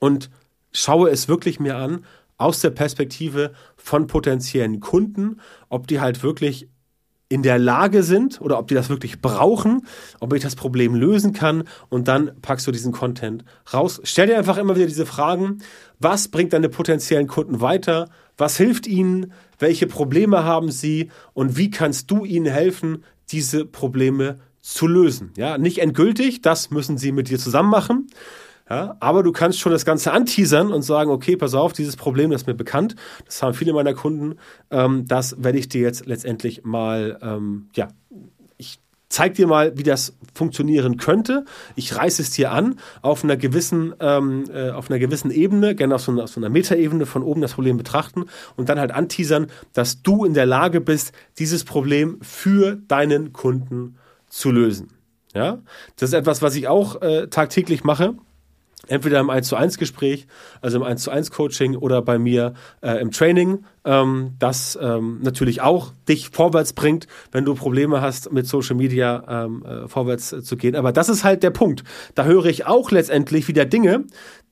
und 0.00 0.30
schaue 0.72 1.10
es 1.10 1.28
wirklich 1.28 1.60
mir 1.60 1.76
an 1.76 2.04
aus 2.36 2.60
der 2.60 2.70
Perspektive 2.70 3.52
von 3.76 4.08
potenziellen 4.08 4.80
Kunden, 4.80 5.40
ob 5.68 5.86
die 5.86 6.00
halt 6.00 6.24
wirklich 6.24 6.68
in 7.34 7.42
der 7.42 7.58
Lage 7.58 8.04
sind 8.04 8.40
oder 8.40 8.60
ob 8.60 8.68
die 8.68 8.74
das 8.74 8.90
wirklich 8.90 9.20
brauchen, 9.20 9.84
ob 10.20 10.32
ich 10.34 10.42
das 10.42 10.54
Problem 10.54 10.94
lösen 10.94 11.32
kann 11.32 11.64
und 11.88 12.06
dann 12.06 12.30
packst 12.42 12.64
du 12.64 12.70
diesen 12.70 12.92
Content 12.92 13.44
raus. 13.72 14.00
Stell 14.04 14.28
dir 14.28 14.38
einfach 14.38 14.56
immer 14.56 14.76
wieder 14.76 14.86
diese 14.86 15.04
Fragen, 15.04 15.58
was 15.98 16.28
bringt 16.28 16.52
deine 16.52 16.68
potenziellen 16.68 17.26
Kunden 17.26 17.60
weiter, 17.60 18.08
was 18.38 18.56
hilft 18.56 18.86
ihnen, 18.86 19.32
welche 19.58 19.88
Probleme 19.88 20.44
haben 20.44 20.70
sie? 20.70 21.10
Und 21.32 21.56
wie 21.56 21.70
kannst 21.70 22.08
du 22.12 22.24
ihnen 22.24 22.46
helfen, 22.46 23.02
diese 23.30 23.64
Probleme 23.64 24.38
zu 24.60 24.86
lösen. 24.86 25.32
Ja, 25.36 25.58
nicht 25.58 25.78
endgültig, 25.78 26.40
das 26.40 26.70
müssen 26.70 26.98
sie 26.98 27.10
mit 27.10 27.28
dir 27.28 27.38
zusammen 27.38 27.68
machen, 27.68 28.06
ja, 28.68 28.96
aber 29.00 29.22
du 29.22 29.30
kannst 29.30 29.60
schon 29.60 29.72
das 29.72 29.84
Ganze 29.84 30.12
anteasern 30.12 30.72
und 30.72 30.82
sagen, 30.82 31.10
okay, 31.10 31.36
pass 31.36 31.54
auf, 31.54 31.74
dieses 31.74 31.96
Problem, 31.96 32.30
das 32.30 32.42
ist 32.42 32.46
mir 32.46 32.54
bekannt, 32.54 32.96
das 33.26 33.42
haben 33.42 33.52
viele 33.52 33.74
meiner 33.74 33.92
Kunden, 33.92 34.36
ähm, 34.70 35.06
das 35.06 35.42
werde 35.42 35.58
ich 35.58 35.68
dir 35.68 35.82
jetzt 35.82 36.06
letztendlich 36.06 36.64
mal, 36.64 37.18
ähm, 37.20 37.68
ja, 37.74 37.88
ich 38.56 38.80
zeig 39.10 39.34
dir 39.34 39.46
mal, 39.46 39.76
wie 39.76 39.82
das 39.82 40.16
funktionieren 40.32 40.96
könnte. 40.96 41.44
Ich 41.76 41.94
reiße 41.94 42.22
es 42.22 42.30
dir 42.30 42.52
an 42.52 42.76
auf 43.02 43.22
einer 43.22 43.36
gewissen, 43.36 43.94
ähm, 44.00 44.44
äh, 44.50 44.70
auf 44.70 44.90
einer 44.90 44.98
gewissen 44.98 45.30
Ebene, 45.30 45.74
gerne 45.74 45.96
auf 45.96 46.00
so 46.00 46.12
einer, 46.12 46.26
so 46.26 46.40
einer 46.40 46.48
Metaebene 46.48 47.04
von 47.04 47.22
oben 47.22 47.42
das 47.42 47.52
Problem 47.52 47.76
betrachten 47.76 48.24
und 48.56 48.70
dann 48.70 48.80
halt 48.80 48.92
anteasern, 48.92 49.48
dass 49.74 50.00
du 50.00 50.24
in 50.24 50.32
der 50.32 50.46
Lage 50.46 50.80
bist, 50.80 51.12
dieses 51.38 51.64
Problem 51.64 52.18
für 52.22 52.76
deinen 52.76 53.34
Kunden 53.34 53.98
zu 54.26 54.50
lösen. 54.50 54.88
Ja, 55.34 55.58
das 55.96 56.10
ist 56.10 56.14
etwas, 56.14 56.40
was 56.40 56.54
ich 56.54 56.66
auch 56.68 57.02
äh, 57.02 57.26
tagtäglich 57.26 57.84
mache 57.84 58.14
entweder 58.88 59.20
im 59.20 59.30
1 59.30 59.48
zu 59.48 59.56
1 59.56 59.78
Gespräch, 59.78 60.26
also 60.60 60.78
im 60.78 60.82
1 60.82 61.02
zu 61.02 61.10
1 61.10 61.30
Coaching 61.30 61.76
oder 61.76 62.02
bei 62.02 62.18
mir 62.18 62.54
äh, 62.80 63.00
im 63.00 63.10
Training, 63.10 63.64
ähm, 63.84 64.34
das 64.38 64.78
ähm, 64.80 65.20
natürlich 65.22 65.60
auch 65.60 65.92
dich 66.08 66.30
vorwärts 66.30 66.72
bringt, 66.72 67.06
wenn 67.32 67.44
du 67.44 67.54
Probleme 67.54 68.00
hast, 68.00 68.32
mit 68.32 68.46
Social 68.46 68.76
Media 68.76 69.44
ähm, 69.44 69.64
äh, 69.64 69.88
vorwärts 69.88 70.32
äh, 70.32 70.42
zu 70.42 70.56
gehen. 70.56 70.76
Aber 70.76 70.92
das 70.92 71.08
ist 71.08 71.24
halt 71.24 71.42
der 71.42 71.50
Punkt. 71.50 71.84
Da 72.14 72.24
höre 72.24 72.46
ich 72.46 72.66
auch 72.66 72.90
letztendlich 72.90 73.48
wieder 73.48 73.64
Dinge, 73.64 74.04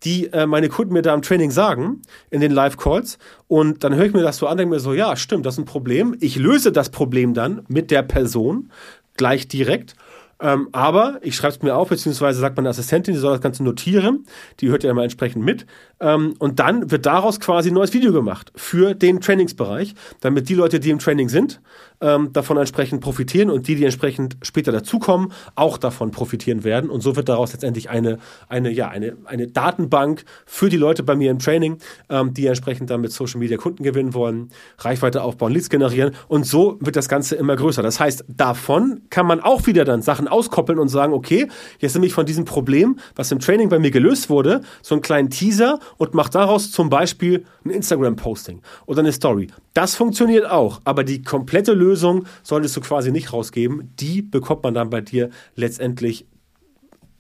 die 0.05 0.33
äh, 0.33 0.47
meine 0.47 0.69
Kunden 0.69 0.93
mir 0.93 1.03
da 1.03 1.15
im 1.15 1.23
Training 1.23 1.51
sagen, 1.51 2.03
in 2.31 2.41
den 2.41 2.53
Live-Calls. 2.53 3.19
Und 3.49 3.85
dann 3.85 3.95
höre 3.95 4.07
ich 4.07 4.13
mir 4.13 4.23
das 4.23 4.39
so 4.39 4.47
an, 4.47 4.57
denke 4.57 4.75
mir 4.75 4.81
so, 4.81 4.93
ja, 4.93 5.17
stimmt, 5.17 5.47
das 5.47 5.55
ist 5.55 5.61
ein 5.61 5.65
Problem. 5.65 6.17
Ich 6.21 6.37
löse 6.37 6.73
das 6.73 6.91
Problem 6.91 7.35
dann 7.35 7.63
mit 7.69 7.91
der 7.91 8.03
Person 8.03 8.71
gleich 9.17 9.49
direkt 9.49 9.95
ähm, 10.43 10.69
aber 10.73 11.21
ich 11.23 11.37
schreibe 11.37 11.55
es 11.55 11.63
mir 11.63 11.77
auf, 11.77 11.89
beziehungsweise 11.89 12.41
sagt 12.41 12.57
meine 12.57 12.69
Assistentin, 12.69 13.15
die 13.15 13.21
soll 13.21 13.33
das 13.33 13.41
Ganze 13.41 13.63
notieren. 13.63 14.27
Die 14.61 14.69
hört 14.69 14.83
ja 14.83 14.91
immer 14.91 15.05
entsprechend 15.05 15.45
mit. 15.45 15.67
Ähm, 16.01 16.35
und 16.41 16.59
dann 16.59 16.91
wird 16.91 17.07
daraus 17.07 17.39
quasi 17.39 17.71
ein 17.71 17.75
neues 17.75 17.93
Video 17.93 18.13
gemacht 18.13 18.53
für 18.57 18.95
den 18.95 19.21
Trainingsbereich, 19.21 19.95
damit 20.21 20.49
die 20.49 20.55
Leute, 20.55 20.81
die 20.81 20.91
im 20.91 20.99
Training 20.99 21.29
sind, 21.29 21.61
ähm, 22.03 22.33
davon 22.33 22.59
entsprechend 22.59 23.01
profitieren 23.01 23.49
und 23.49 23.69
die, 23.69 23.77
die 23.77 23.85
entsprechend 23.85 24.37
später 24.43 24.73
dazukommen, 24.73 25.33
auch 25.55 25.79
davon 25.79 26.11
profitieren 26.11 26.65
werden. 26.65 26.91
Und 26.91 27.01
so 27.01 27.17
wird 27.17 27.29
daraus 27.29 27.53
letztendlich 27.53 27.89
eine, 27.89 28.19
eine, 28.49 28.71
ja, 28.71 28.89
eine, 28.89 29.17
eine 29.25 29.47
Datenbank 29.47 30.25
für 30.45 30.69
die 30.69 30.77
Leute 30.77 31.03
bei 31.03 31.15
mir 31.15 31.31
im 31.31 31.39
Training, 31.39 31.79
ähm, 32.11 32.35
die 32.35 32.47
entsprechend 32.47 32.91
dann 32.91 33.01
mit 33.01 33.13
Social 33.13 33.39
Media 33.39 33.57
Kunden 33.57 33.83
gewinnen 33.85 34.13
wollen, 34.15 34.51
Reichweite 34.79 35.23
aufbauen, 35.23 35.53
Leads 35.53 35.71
generieren. 35.71 36.15
Und 36.29 36.45
so 36.45 36.77
wird 36.81 36.97
das 36.97 37.09
Ganze 37.09 37.37
immer 37.37 37.57
größer. 37.57 37.83
Das 37.83 38.01
heißt, 38.01 38.25
davon 38.29 39.03
kann 39.11 39.27
man 39.27 39.41
auch 39.41 39.67
wieder 39.67 39.85
dann 39.85 40.03
Sachen 40.03 40.29
auskoppeln 40.29 40.79
und 40.79 40.89
sagen, 40.89 41.13
okay, 41.13 41.49
jetzt 41.79 41.95
nehme 41.95 42.07
ich 42.07 42.13
von 42.13 42.27
diesem 42.27 42.45
Problem, 42.45 42.99
was 43.15 43.31
im 43.31 43.39
Training 43.39 43.69
bei 43.69 43.79
mir 43.79 43.91
gelöst 43.91 44.29
wurde, 44.29 44.63
so 44.83 44.95
einen 44.95 45.03
kleinen 45.03 45.31
Teaser 45.31 45.79
und 45.97 46.15
mache 46.15 46.31
daraus 46.31 46.73
zum 46.73 46.91
Beispiel 46.91 47.45
ein 47.65 47.71
Instagram-Posting 47.71 48.61
oder 48.87 49.01
eine 49.01 49.13
Story. 49.13 49.49
Das 49.75 49.95
funktioniert 49.95 50.51
auch, 50.51 50.81
aber 50.85 51.05
die 51.05 51.23
komplette 51.23 51.73
Lösung 51.93 52.25
solltest 52.43 52.77
du 52.77 52.81
quasi 52.81 53.13
nicht 53.13 53.33
rausgeben. 53.33 53.93
Die 54.01 54.23
bekommt 54.23 54.63
man 54.65 54.75
dann 54.75 54.91
bei 54.91 55.03
dir 55.03 55.29
letztendlich 55.55 56.27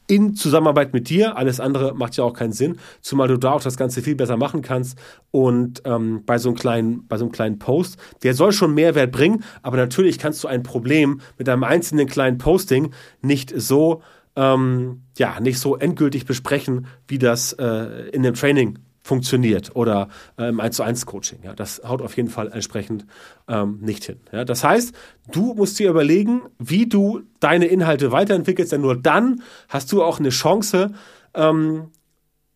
in 0.06 0.34
Zusammenarbeit 0.34 0.92
mit 0.92 1.08
dir. 1.08 1.36
Alles 1.36 1.60
andere 1.60 1.94
macht 1.94 2.16
ja 2.16 2.24
auch 2.24 2.32
keinen 2.32 2.52
Sinn, 2.52 2.78
zumal 3.00 3.28
du 3.28 3.38
da 3.38 3.52
auch 3.52 3.62
das 3.62 3.76
Ganze 3.76 4.02
viel 4.02 4.16
besser 4.16 4.36
machen 4.36 4.62
kannst. 4.62 4.98
Und 5.30 5.82
ähm, 5.84 6.22
bei, 6.26 6.38
so 6.38 6.48
einem 6.48 6.58
kleinen, 6.58 7.06
bei 7.06 7.18
so 7.18 7.24
einem 7.24 7.32
kleinen 7.32 7.58
Post, 7.58 7.98
der 8.22 8.34
soll 8.34 8.52
schon 8.52 8.74
Mehrwert 8.74 9.12
bringen, 9.12 9.44
aber 9.62 9.76
natürlich 9.76 10.18
kannst 10.18 10.42
du 10.42 10.48
ein 10.48 10.62
Problem 10.62 11.20
mit 11.38 11.48
einem 11.48 11.64
einzelnen 11.64 12.08
kleinen 12.08 12.38
Posting 12.38 12.92
nicht 13.20 13.52
so, 13.54 14.02
ähm, 14.36 15.02
ja, 15.18 15.38
nicht 15.40 15.58
so 15.58 15.76
endgültig 15.76 16.26
besprechen, 16.26 16.86
wie 17.06 17.18
das 17.18 17.52
äh, 17.54 18.08
in 18.10 18.22
dem 18.22 18.34
Training 18.34 18.78
funktioniert 19.02 19.74
oder 19.74 20.08
äh, 20.38 20.48
im 20.48 20.60
1 20.60 20.76
zu 20.76 20.82
1 20.82 21.06
Coaching. 21.06 21.40
Ja, 21.42 21.54
das 21.54 21.82
haut 21.84 22.02
auf 22.02 22.16
jeden 22.16 22.30
Fall 22.30 22.52
entsprechend 22.52 23.06
ähm, 23.48 23.78
nicht 23.80 24.04
hin. 24.04 24.20
Ja, 24.30 24.44
das 24.44 24.64
heißt, 24.64 24.94
du 25.32 25.54
musst 25.54 25.78
dir 25.78 25.90
überlegen, 25.90 26.42
wie 26.58 26.86
du 26.86 27.22
deine 27.40 27.66
Inhalte 27.66 28.12
weiterentwickelst, 28.12 28.72
denn 28.72 28.80
nur 28.80 28.96
dann 28.96 29.42
hast 29.68 29.90
du 29.92 30.02
auch 30.02 30.20
eine 30.20 30.30
Chance, 30.30 30.92
ähm, 31.34 31.88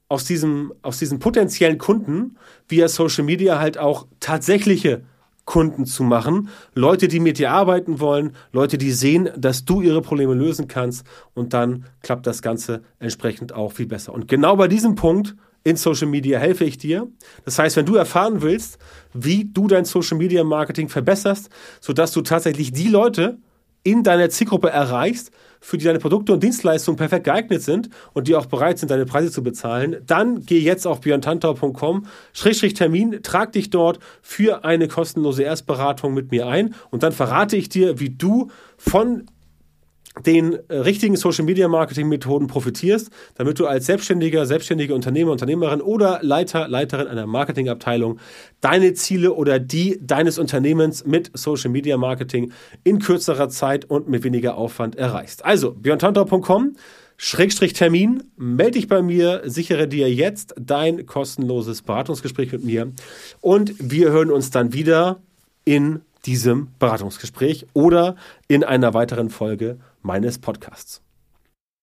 aus 0.09 0.25
diesem, 0.25 0.73
aus 0.83 0.99
diesen 0.99 1.19
potenziellen 1.19 1.79
Kunden 1.79 2.37
via 2.69 2.89
Social 2.89 3.25
Media 3.25 3.59
halt 3.59 3.79
auch 3.79 4.07
tatsächliche 4.21 5.03
Kunden 5.45 5.87
zu 5.87 6.03
machen. 6.03 6.49
Leute, 6.75 7.09
die 7.09 7.21
mit 7.21 7.39
dir 7.39 7.53
arbeiten 7.53 8.01
wollen, 8.01 8.33
Leute, 8.53 8.79
die 8.79 8.91
sehen, 8.91 9.31
dass 9.37 9.65
du 9.65 9.81
ihre 9.81 10.03
Probleme 10.03 10.35
lösen 10.35 10.69
kannst 10.69 11.07
und 11.35 11.55
dann 11.55 11.87
klappt 12.03 12.27
das 12.27 12.43
Ganze 12.43 12.83
entsprechend 12.99 13.53
auch 13.53 13.73
viel 13.73 13.87
besser. 13.87 14.13
Und 14.13 14.29
genau 14.29 14.57
bei 14.57 14.69
diesem 14.69 14.97
Punkt 14.97 15.37
in 15.67 15.75
Social 15.75 16.07
Media 16.07 16.39
helfe 16.39 16.65
ich 16.65 16.79
dir. 16.79 17.09
Das 17.45 17.59
heißt, 17.59 17.75
wenn 17.75 17.87
du 17.87 17.97
erfahren 17.97 18.41
willst, 18.41 18.79
wie 19.13 19.47
du 19.53 19.67
dein 19.67 19.85
Social 19.85 20.17
Media 20.17 20.45
Marketing 20.45 20.89
verbesserst, 20.89 21.51
sodass 21.81 22.13
du 22.13 22.21
tatsächlich 22.21 22.71
die 22.71 22.87
Leute 22.87 23.39
in 23.83 24.05
deiner 24.05 24.31
Zielgruppe 24.31 24.71
erreichst, 24.71 25.33
für 25.61 25.77
die 25.77 25.85
deine 25.85 25.99
Produkte 25.99 26.33
und 26.33 26.45
Dienstleistungen 26.45 26.97
perfekt 26.97 27.25
geeignet 27.25 27.63
sind 27.63 27.91
und 28.13 28.29
die 28.29 28.37
auch 28.37 28.47
bereit 28.47 28.79
sind, 28.79 28.93
deine 28.93 29.07
Preise 29.07 29.33
zu 29.33 29.43
bezahlen, 29.43 29.97
dann 30.07 30.47
geh 30.47 30.61
jetzt 30.61 30.87
auf 30.87 31.01
björntantau.com, 31.01 32.07
Schrägstrich 32.33 32.75
Termin, 32.75 33.19
trag 33.25 33.51
dich 33.51 33.71
dort 33.71 33.99
für 34.23 34.65
eine 34.65 34.87
kostenlose 34.87 35.43
Erstberatung 35.43 36.15
mit 36.15 36.31
mir 36.31 36.47
ein 36.47 36.77
und 36.91 37.03
dann 37.03 37.11
verrate 37.11 37.57
ich 37.57 37.69
dir, 37.69 37.99
wie 37.99 38.11
du 38.11 38.53
von 38.77 39.25
den 40.25 40.59
äh, 40.69 40.77
richtigen 40.77 41.17
Social 41.17 41.45
Media 41.45 41.69
Marketing 41.69 42.09
Methoden 42.09 42.47
profitierst, 42.47 43.11
damit 43.35 43.59
du 43.59 43.67
als 43.67 43.87
Selbstständiger, 43.87 44.47
selbstständige 44.47 44.95
Unternehmer, 44.95 45.33
Unternehmerin 45.33 45.81
oder 45.81 46.21
Leiter, 46.23 46.69
Leiterin 46.69 47.07
einer 47.07 47.27
Marketingabteilung 47.27 48.19
deine 48.61 48.95
Ziele 48.95 49.33
oder 49.35 49.59
die 49.59 49.99
deines 50.01 50.39
Unternehmens 50.39 51.05
mit 51.05 51.31
Social 51.35 51.71
Media 51.71 51.97
Marketing 51.97 52.53
in 52.85 52.99
kürzerer 52.99 53.49
Zeit 53.49 53.85
und 53.85 54.09
mit 54.09 54.25
weniger 54.25 54.57
Aufwand 54.57 54.97
erreichst. 54.97 55.45
Also, 55.45 55.73
björntantor.com 55.73 56.77
Schrägstrich 57.19 57.73
Termin, 57.73 58.25
melde 58.37 58.73
dich 58.73 58.89
bei 58.89 59.01
mir, 59.01 59.41
sichere 59.47 59.89
dir 59.89 60.13
jetzt 60.13 60.55
dein 60.61 61.07
kostenloses 61.07 61.81
Beratungsgespräch 61.81 62.53
mit 62.53 62.63
mir 62.63 62.93
und 63.41 63.73
wir 63.79 64.11
hören 64.11 64.31
uns 64.31 64.51
dann 64.51 64.75
wieder 64.75 65.23
in 65.65 66.03
diesem 66.27 66.69
Beratungsgespräch 66.79 67.67
oder 67.73 68.17
in 68.49 68.65
einer 68.65 68.93
weiteren 68.93 69.31
Folge 69.31 69.79
meines 70.07 70.39
Podcasts. 70.39 71.03